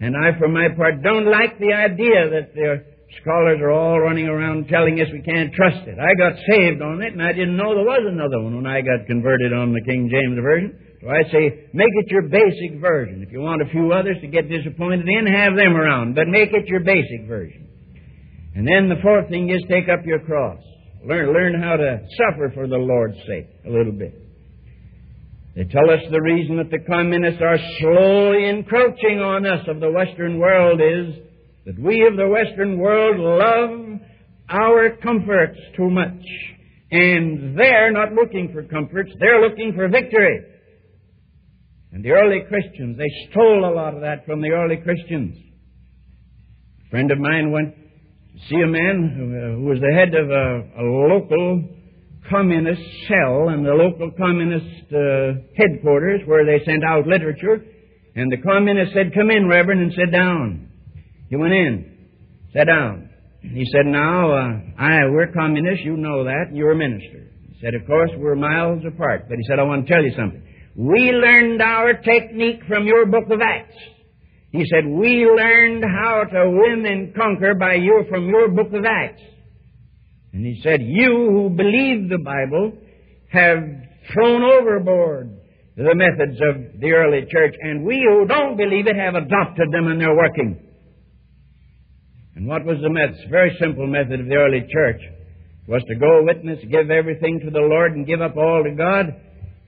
And 0.00 0.14
I, 0.14 0.38
for 0.38 0.48
my 0.48 0.68
part, 0.76 1.02
don't 1.02 1.26
like 1.26 1.58
the 1.58 1.72
idea 1.72 2.30
that 2.30 2.52
they're 2.54 2.91
Scholars 3.20 3.60
are 3.60 3.70
all 3.70 4.00
running 4.00 4.26
around 4.26 4.68
telling 4.68 4.98
us 5.00 5.08
we 5.12 5.20
can't 5.20 5.52
trust 5.52 5.86
it. 5.86 5.98
I 6.00 6.14
got 6.16 6.32
saved 6.48 6.80
on 6.80 7.02
it, 7.02 7.12
and 7.12 7.22
I 7.22 7.32
didn't 7.32 7.56
know 7.56 7.74
there 7.74 7.84
was 7.84 8.08
another 8.08 8.40
one 8.40 8.56
when 8.56 8.66
I 8.66 8.80
got 8.80 9.06
converted 9.06 9.52
on 9.52 9.72
the 9.72 9.82
King 9.84 10.08
James 10.08 10.38
Version. 10.40 10.78
So 11.02 11.08
I 11.08 11.22
say, 11.30 11.68
make 11.74 11.92
it 12.00 12.10
your 12.10 12.22
basic 12.22 12.80
version. 12.80 13.22
If 13.22 13.32
you 13.32 13.40
want 13.40 13.60
a 13.60 13.70
few 13.70 13.92
others 13.92 14.16
to 14.22 14.28
get 14.28 14.48
disappointed 14.48 15.06
in, 15.06 15.26
have 15.26 15.56
them 15.56 15.76
around, 15.76 16.14
but 16.14 16.28
make 16.28 16.52
it 16.52 16.68
your 16.68 16.80
basic 16.80 17.26
version. 17.26 17.68
And 18.54 18.66
then 18.66 18.88
the 18.88 19.02
fourth 19.02 19.28
thing 19.28 19.50
is 19.50 19.62
take 19.68 19.88
up 19.88 20.06
your 20.06 20.20
cross. 20.20 20.60
Learn, 21.04 21.32
learn 21.32 21.60
how 21.60 21.76
to 21.76 22.00
suffer 22.16 22.52
for 22.54 22.68
the 22.68 22.76
Lord's 22.76 23.18
sake 23.26 23.48
a 23.66 23.70
little 23.70 23.92
bit. 23.92 24.14
They 25.56 25.64
tell 25.64 25.90
us 25.90 26.00
the 26.10 26.22
reason 26.22 26.56
that 26.58 26.70
the 26.70 26.78
communists 26.86 27.42
are 27.42 27.58
slowly 27.80 28.48
encroaching 28.48 29.20
on 29.20 29.44
us 29.44 29.66
of 29.68 29.80
the 29.80 29.90
Western 29.90 30.38
world 30.38 30.80
is 30.80 31.31
that 31.66 31.78
we 31.78 32.06
of 32.10 32.16
the 32.16 32.28
Western 32.28 32.78
world 32.78 33.18
love 33.18 34.00
our 34.48 34.96
comforts 35.02 35.58
too 35.76 35.90
much. 35.90 36.22
And 36.90 37.58
they're 37.58 37.92
not 37.92 38.12
looking 38.12 38.50
for 38.52 38.62
comforts, 38.64 39.10
they're 39.18 39.40
looking 39.40 39.72
for 39.74 39.88
victory. 39.88 40.44
And 41.92 42.04
the 42.04 42.10
early 42.10 42.40
Christians, 42.48 42.96
they 42.96 43.30
stole 43.30 43.64
a 43.64 43.72
lot 43.72 43.94
of 43.94 44.00
that 44.00 44.24
from 44.26 44.40
the 44.40 44.50
early 44.50 44.76
Christians. 44.76 45.36
A 46.86 46.90
friend 46.90 47.10
of 47.10 47.18
mine 47.18 47.52
went 47.52 47.74
to 47.74 48.38
see 48.48 48.60
a 48.62 48.66
man 48.66 49.12
who, 49.14 49.24
uh, 49.28 49.68
was 49.68 49.78
the 49.80 49.92
head 49.94 50.14
of 50.14 50.30
a, 50.30 50.80
a, 50.80 50.84
local 50.84 51.68
communist 52.30 52.82
cell 53.08 53.50
in 53.50 53.62
the 53.62 53.72
local 53.72 54.10
communist 54.12 54.88
uh, 54.92 55.40
headquarters 55.56 56.22
where 56.24 56.46
they 56.46 56.64
sent 56.64 56.82
out 56.82 57.06
literature. 57.06 57.62
And 58.14 58.32
the 58.32 58.40
communist 58.40 58.92
said, 58.94 59.12
Come 59.14 59.30
in, 59.30 59.48
Reverend, 59.48 59.82
and 59.82 59.92
sit 59.92 60.10
down. 60.10 60.71
He 61.32 61.36
went 61.38 61.54
in, 61.54 61.96
sat 62.52 62.66
down. 62.66 63.08
He 63.40 63.64
said, 63.72 63.86
Now, 63.86 64.32
uh, 64.32 64.50
I, 64.78 65.08
we're 65.08 65.32
communists, 65.32 65.82
you 65.82 65.96
know 65.96 66.24
that, 66.24 66.52
you're 66.52 66.72
a 66.72 66.76
minister. 66.76 67.26
He 67.48 67.58
said, 67.58 67.74
Of 67.74 67.86
course, 67.86 68.10
we're 68.18 68.36
miles 68.36 68.82
apart. 68.86 69.30
But 69.30 69.38
he 69.38 69.44
said, 69.48 69.58
I 69.58 69.62
want 69.62 69.86
to 69.86 69.94
tell 69.94 70.04
you 70.04 70.12
something. 70.14 70.42
We 70.76 71.10
learned 71.10 71.62
our 71.62 71.94
technique 71.94 72.60
from 72.68 72.84
your 72.84 73.06
book 73.06 73.30
of 73.30 73.40
Acts. 73.40 73.74
He 74.50 74.66
said, 74.68 74.84
We 74.86 75.24
learned 75.24 75.82
how 75.82 76.24
to 76.24 76.50
win 76.50 76.84
and 76.84 77.14
conquer 77.14 77.54
by 77.54 77.76
you 77.76 78.04
from 78.10 78.28
your 78.28 78.48
book 78.48 78.70
of 78.74 78.84
Acts. 78.84 79.22
And 80.34 80.44
he 80.44 80.60
said, 80.62 80.82
You 80.82 81.30
who 81.30 81.48
believe 81.48 82.10
the 82.10 82.20
Bible 82.22 82.76
have 83.30 83.58
thrown 84.12 84.42
overboard 84.42 85.30
the 85.78 85.94
methods 85.94 86.38
of 86.42 86.78
the 86.78 86.90
early 86.92 87.24
church, 87.30 87.54
and 87.58 87.86
we 87.86 88.06
who 88.06 88.26
don't 88.26 88.58
believe 88.58 88.86
it 88.86 88.96
have 88.96 89.14
adopted 89.14 89.72
them 89.72 89.86
and 89.86 89.98
they're 89.98 90.14
working. 90.14 90.68
And 92.34 92.46
what 92.46 92.64
was 92.64 92.78
the 92.80 92.88
method? 92.88 93.28
Very 93.30 93.56
simple 93.60 93.86
method 93.86 94.20
of 94.20 94.26
the 94.26 94.36
early 94.36 94.64
church. 94.72 95.00
It 95.00 95.70
was 95.70 95.82
to 95.88 95.94
go 95.94 96.24
witness, 96.24 96.58
give 96.70 96.90
everything 96.90 97.40
to 97.44 97.50
the 97.50 97.60
Lord, 97.60 97.92
and 97.92 98.06
give 98.06 98.20
up 98.20 98.36
all 98.36 98.64
to 98.64 98.74
God, 98.74 99.14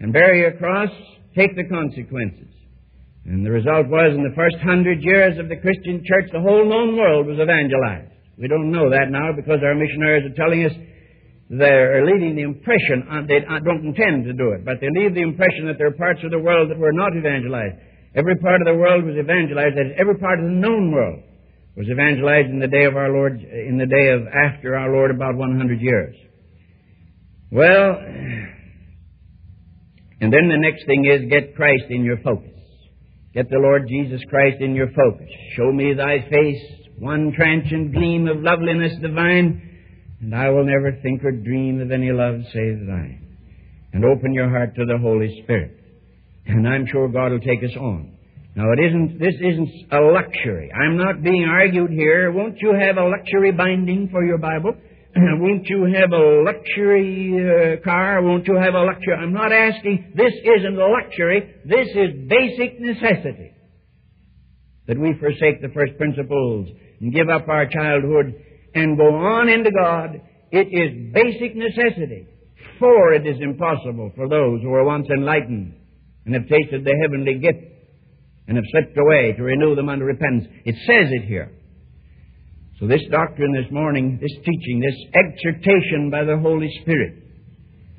and 0.01 0.13
bear 0.13 0.35
your 0.35 0.57
cross, 0.57 0.91
take 1.37 1.55
the 1.55 1.69
consequences. 1.69 2.51
And 3.25 3.45
the 3.45 3.53
result 3.53 3.89
was, 3.89 4.13
in 4.13 4.25
the 4.25 4.35
first 4.37 4.57
hundred 4.65 5.01
years 5.03 5.39
of 5.39 5.49
the 5.49 5.57
Christian 5.57 6.03
church, 6.05 6.29
the 6.33 6.41
whole 6.41 6.65
known 6.65 6.97
world 6.97 7.27
was 7.27 7.39
evangelized. 7.39 8.13
We 8.37 8.49
don't 8.49 8.73
know 8.73 8.91
that 8.91 9.09
now 9.09 9.33
because 9.37 9.63
our 9.63 9.77
missionaries 9.77 10.29
are 10.29 10.37
telling 10.37 10.65
us 10.67 10.75
they're 11.49 12.05
leaving 12.05 12.35
the 12.35 12.43
impression, 12.43 13.07
uh, 13.07 13.23
they 13.29 13.45
uh, 13.45 13.61
don't 13.63 13.85
intend 13.85 14.25
to 14.25 14.33
do 14.33 14.57
it, 14.57 14.65
but 14.65 14.81
they 14.81 14.89
leave 14.91 15.15
the 15.15 15.23
impression 15.23 15.69
that 15.69 15.79
there 15.79 15.93
are 15.93 16.01
parts 16.01 16.21
of 16.25 16.33
the 16.33 16.41
world 16.41 16.71
that 16.73 16.79
were 16.81 16.93
not 16.93 17.15
evangelized. 17.15 17.77
Every 18.17 18.37
part 18.41 18.61
of 18.61 18.67
the 18.67 18.75
world 18.75 19.05
was 19.05 19.15
evangelized, 19.15 19.77
that 19.77 19.93
is, 19.93 19.97
every 19.97 20.17
part 20.19 20.41
of 20.41 20.47
the 20.51 20.57
known 20.57 20.91
world 20.91 21.23
was 21.77 21.89
evangelized 21.89 22.51
in 22.51 22.61
the 22.61 22.69
day 22.69 22.85
of 22.85 22.97
our 22.97 23.11
Lord, 23.11 23.41
in 23.41 23.79
the 23.79 23.87
day 23.87 24.11
of 24.11 24.27
after 24.29 24.77
our 24.77 24.93
Lord 24.93 25.11
about 25.11 25.35
100 25.35 25.81
years. 25.81 26.15
Well, 27.51 27.99
and 30.21 30.33
then 30.33 30.49
the 30.49 30.59
next 30.59 30.87
thing 30.87 31.05
is 31.05 31.31
get 31.31 31.57
Christ 31.57 31.85
in 31.91 32.05
your 32.05 32.19
focus. 32.19 32.51
Get 33.35 33.51
the 33.51 33.59
Lord 33.59 33.89
Jesus 33.89 34.21
Christ 34.31 34.61
in 34.61 34.77
your 34.77 34.89
focus. 34.89 35.29
Show 35.57 35.73
me 35.73 35.93
thy 35.95 36.21
face, 36.31 36.63
one 36.99 37.33
transient 37.37 37.93
gleam 37.93 38.29
of 38.29 38.39
loveliness 38.39 38.97
divine, 39.03 39.61
and 40.21 40.35
I 40.35 40.51
will 40.51 40.65
never 40.65 40.93
think 41.03 41.25
or 41.25 41.33
dream 41.33 41.81
of 41.81 41.91
any 41.91 42.13
love 42.13 42.41
save 42.53 42.87
thine. 42.87 43.37
And 43.93 44.05
open 44.05 44.33
your 44.33 44.49
heart 44.49 44.75
to 44.77 44.85
the 44.85 44.99
Holy 44.99 45.43
Spirit. 45.43 45.79
And 46.47 46.67
I'm 46.67 46.87
sure 46.87 47.09
God 47.09 47.33
will 47.33 47.41
take 47.41 47.63
us 47.63 47.77
on. 47.77 48.14
Now, 48.57 48.71
it 48.71 48.79
isn't, 48.79 49.19
this 49.19 49.35
isn't 49.35 49.71
a 49.91 50.01
luxury. 50.01 50.71
I'm 50.71 50.97
not 50.97 51.23
being 51.23 51.45
argued 51.45 51.91
here. 51.91 52.31
Won't 52.31 52.59
you 52.61 52.73
have 52.73 52.97
a 52.97 53.09
luxury 53.09 53.51
binding 53.51 54.09
for 54.13 54.25
your 54.25 54.39
Bible? 54.39 54.75
Won't 55.17 55.67
you 55.67 55.85
have 55.93 56.13
a 56.13 56.43
luxury 56.43 57.35
uh, 57.35 57.83
car? 57.83 58.23
Won't 58.23 58.47
you 58.47 58.55
have 58.55 58.75
a 58.75 58.83
luxury? 58.83 59.15
I'm 59.19 59.33
not 59.33 59.51
asking. 59.53 60.13
This 60.15 60.33
isn't 60.59 60.79
a 60.79 60.87
luxury. 60.87 61.55
This 61.65 61.89
is 61.89 62.29
basic 62.29 62.79
necessity. 62.79 63.51
That 64.87 65.01
we 65.01 65.15
forsake 65.19 65.61
the 65.61 65.75
first 65.75 65.99
principles 65.99 66.69
and 67.01 67.13
give 67.13 67.29
up 67.29 67.49
our 67.49 67.67
childhood 67.67 68.35
and 68.75 68.97
go 68.97 69.17
on 69.17 69.49
into 69.49 69.71
God. 69.73 70.21
It 70.53 70.69
is 70.71 71.13
basic 71.13 71.57
necessity. 71.57 72.29
For 72.79 73.15
it 73.15 73.27
is 73.27 73.41
impossible 73.41 74.13
for 74.15 74.29
those 74.29 74.63
who 74.63 74.73
are 74.75 74.85
once 74.85 75.09
enlightened 75.11 75.75
and 76.25 76.35
have 76.35 76.47
tasted 76.47 76.85
the 76.85 76.95
heavenly 77.03 77.39
gift 77.39 77.74
and 78.47 78.57
have 78.57 78.65
slipped 78.71 78.97
away 78.99 79.33
to 79.37 79.43
renew 79.43 79.75
them 79.75 79.89
unto 79.89 80.05
repentance. 80.05 80.47
It 80.65 80.75
says 80.87 81.11
it 81.13 81.27
here. 81.27 81.51
So 82.81 82.87
this 82.87 83.03
doctrine 83.11 83.53
this 83.53 83.71
morning, 83.71 84.19
this 84.21 84.33
teaching, 84.45 84.81
this 84.81 84.99
exhortation 85.15 86.11
by 86.11 86.25
the 86.25 86.37
Holy 86.37 86.71
Spirit 86.83 87.25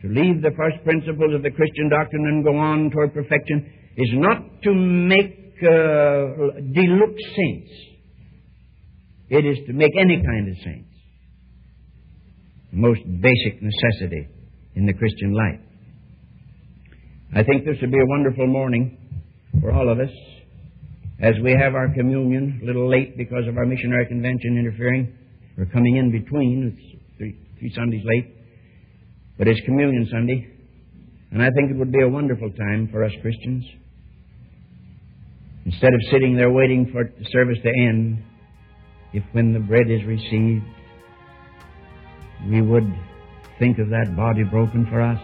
to 0.01 0.08
leave 0.10 0.41
the 0.41 0.51
first 0.55 0.84
principles 0.84 1.34
of 1.34 1.41
the 1.41 1.51
Christian 1.51 1.89
doctrine 1.89 2.27
and 2.27 2.43
go 2.43 2.55
on 2.58 2.91
toward 2.91 3.13
perfection 3.13 3.71
is 3.97 4.10
not 4.13 4.62
to 4.63 4.73
make 4.73 5.55
uh, 5.63 6.60
deluxe 6.73 7.23
saints. 7.36 7.71
It 9.29 9.45
is 9.45 9.58
to 9.65 9.73
make 9.73 9.93
any 9.99 10.21
kind 10.21 10.49
of 10.49 10.55
saints. 10.63 10.93
The 12.71 12.77
most 12.77 13.01
basic 13.03 13.63
necessity 13.63 14.27
in 14.75 14.86
the 14.86 14.93
Christian 14.93 15.34
life. 15.34 15.62
I 17.34 17.43
think 17.43 17.65
this 17.65 17.77
would 17.81 17.91
be 17.91 17.97
a 17.97 18.05
wonderful 18.05 18.45
morning 18.45 18.97
for 19.62 19.71
all 19.71 19.89
of 19.89 19.99
us 19.99 20.12
as 21.19 21.34
we 21.43 21.51
have 21.51 21.75
our 21.75 21.93
communion, 21.93 22.60
a 22.62 22.65
little 22.65 22.89
late 22.89 23.17
because 23.17 23.47
of 23.47 23.58
our 23.58 23.65
missionary 23.65 24.06
convention 24.06 24.58
interfering. 24.58 25.17
We're 25.58 25.65
coming 25.65 25.95
in 25.97 26.12
between. 26.12 26.75
It's 26.75 27.17
three, 27.17 27.39
three 27.60 27.73
Sundays 27.73 28.04
late. 28.04 28.36
But 29.38 29.47
it's 29.47 29.60
Communion 29.65 30.08
Sunday. 30.12 30.51
And 31.32 31.41
I 31.41 31.49
think 31.51 31.71
it 31.71 31.78
would 31.78 31.91
be 31.91 32.01
a 32.01 32.08
wonderful 32.08 32.49
time 32.51 32.89
for 32.91 33.04
us 33.04 33.12
Christians. 33.21 33.65
Instead 35.65 35.93
of 35.93 35.99
sitting 36.12 36.36
there 36.36 36.51
waiting 36.51 36.89
for 36.91 37.04
the 37.04 37.25
service 37.32 37.58
to 37.63 37.69
end, 37.69 38.23
if 39.13 39.23
when 39.32 39.54
the 39.54 39.60
bread 39.60 39.89
is 39.89 40.04
received, 40.06 40.63
we 42.49 42.62
would 42.62 42.93
think 43.58 43.80
of 43.80 43.89
that 43.89 44.15
body 44.15 44.43
broken 44.43 44.86
for 44.88 45.01
us, 45.01 45.19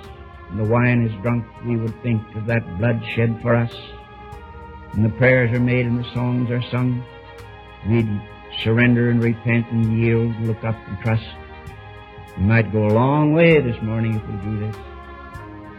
and 0.49 0.59
the 0.59 0.69
wine 0.69 1.05
is 1.05 1.21
drunk, 1.21 1.45
we 1.67 1.77
would 1.77 1.93
think 2.01 2.21
of 2.35 2.47
that 2.47 2.63
blood 2.79 2.99
shed 3.15 3.37
for 3.41 3.55
us, 3.55 3.71
and 4.93 5.05
the 5.05 5.09
prayers 5.09 5.51
are 5.51 5.59
made 5.59 5.85
and 5.85 6.03
the 6.03 6.13
songs 6.13 6.49
are 6.51 6.61
sung, 6.69 7.03
we'd 7.87 8.09
surrender 8.61 9.09
and 9.09 9.23
repent 9.23 9.69
and 9.71 9.97
yield, 9.97 10.35
look 10.41 10.63
up 10.63 10.75
and 10.87 10.99
trust. 10.99 11.25
We 12.37 12.43
might 12.43 12.71
go 12.71 12.87
a 12.87 12.93
long 12.93 13.33
way 13.33 13.59
this 13.59 13.81
morning 13.81 14.15
if 14.15 14.27
we 14.27 14.51
do 14.51 14.59
this. 14.59 14.75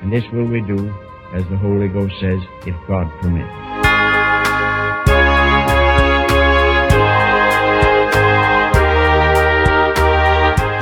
And 0.01 0.13
this 0.13 0.25
will 0.33 0.47
we 0.47 0.61
do, 0.63 0.95
as 1.33 1.47
the 1.49 1.57
Holy 1.57 1.89
Ghost 1.89 2.15
says, 2.21 2.41
if 2.67 2.75
God 2.87 3.11
permits. 3.21 3.53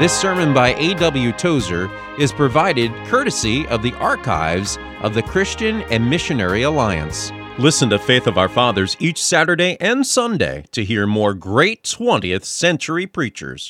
This 0.01 0.19
sermon 0.19 0.55
by 0.55 0.75
A.W. 0.79 1.33
Tozer 1.33 1.90
is 2.19 2.33
provided 2.33 2.90
courtesy 3.07 3.66
of 3.69 3.83
the 3.83 3.93
archives 3.97 4.79
of 5.03 5.12
the 5.12 5.23
Christian 5.23 5.83
and 5.90 6.09
Missionary 6.09 6.62
Alliance. 6.62 7.33
Listen 7.61 7.90
to 7.90 7.99
Faith 7.99 8.27
of 8.27 8.38
Our 8.38 8.49
Fathers 8.49 8.96
each 9.01 9.23
Saturday 9.23 9.77
and 9.81 10.07
Sunday 10.07 10.64
to 10.73 10.83
hear 10.83 11.07
more 11.07 11.35
great 11.35 11.83
20th 11.83 12.44
century 12.44 13.07
preachers. 13.07 13.68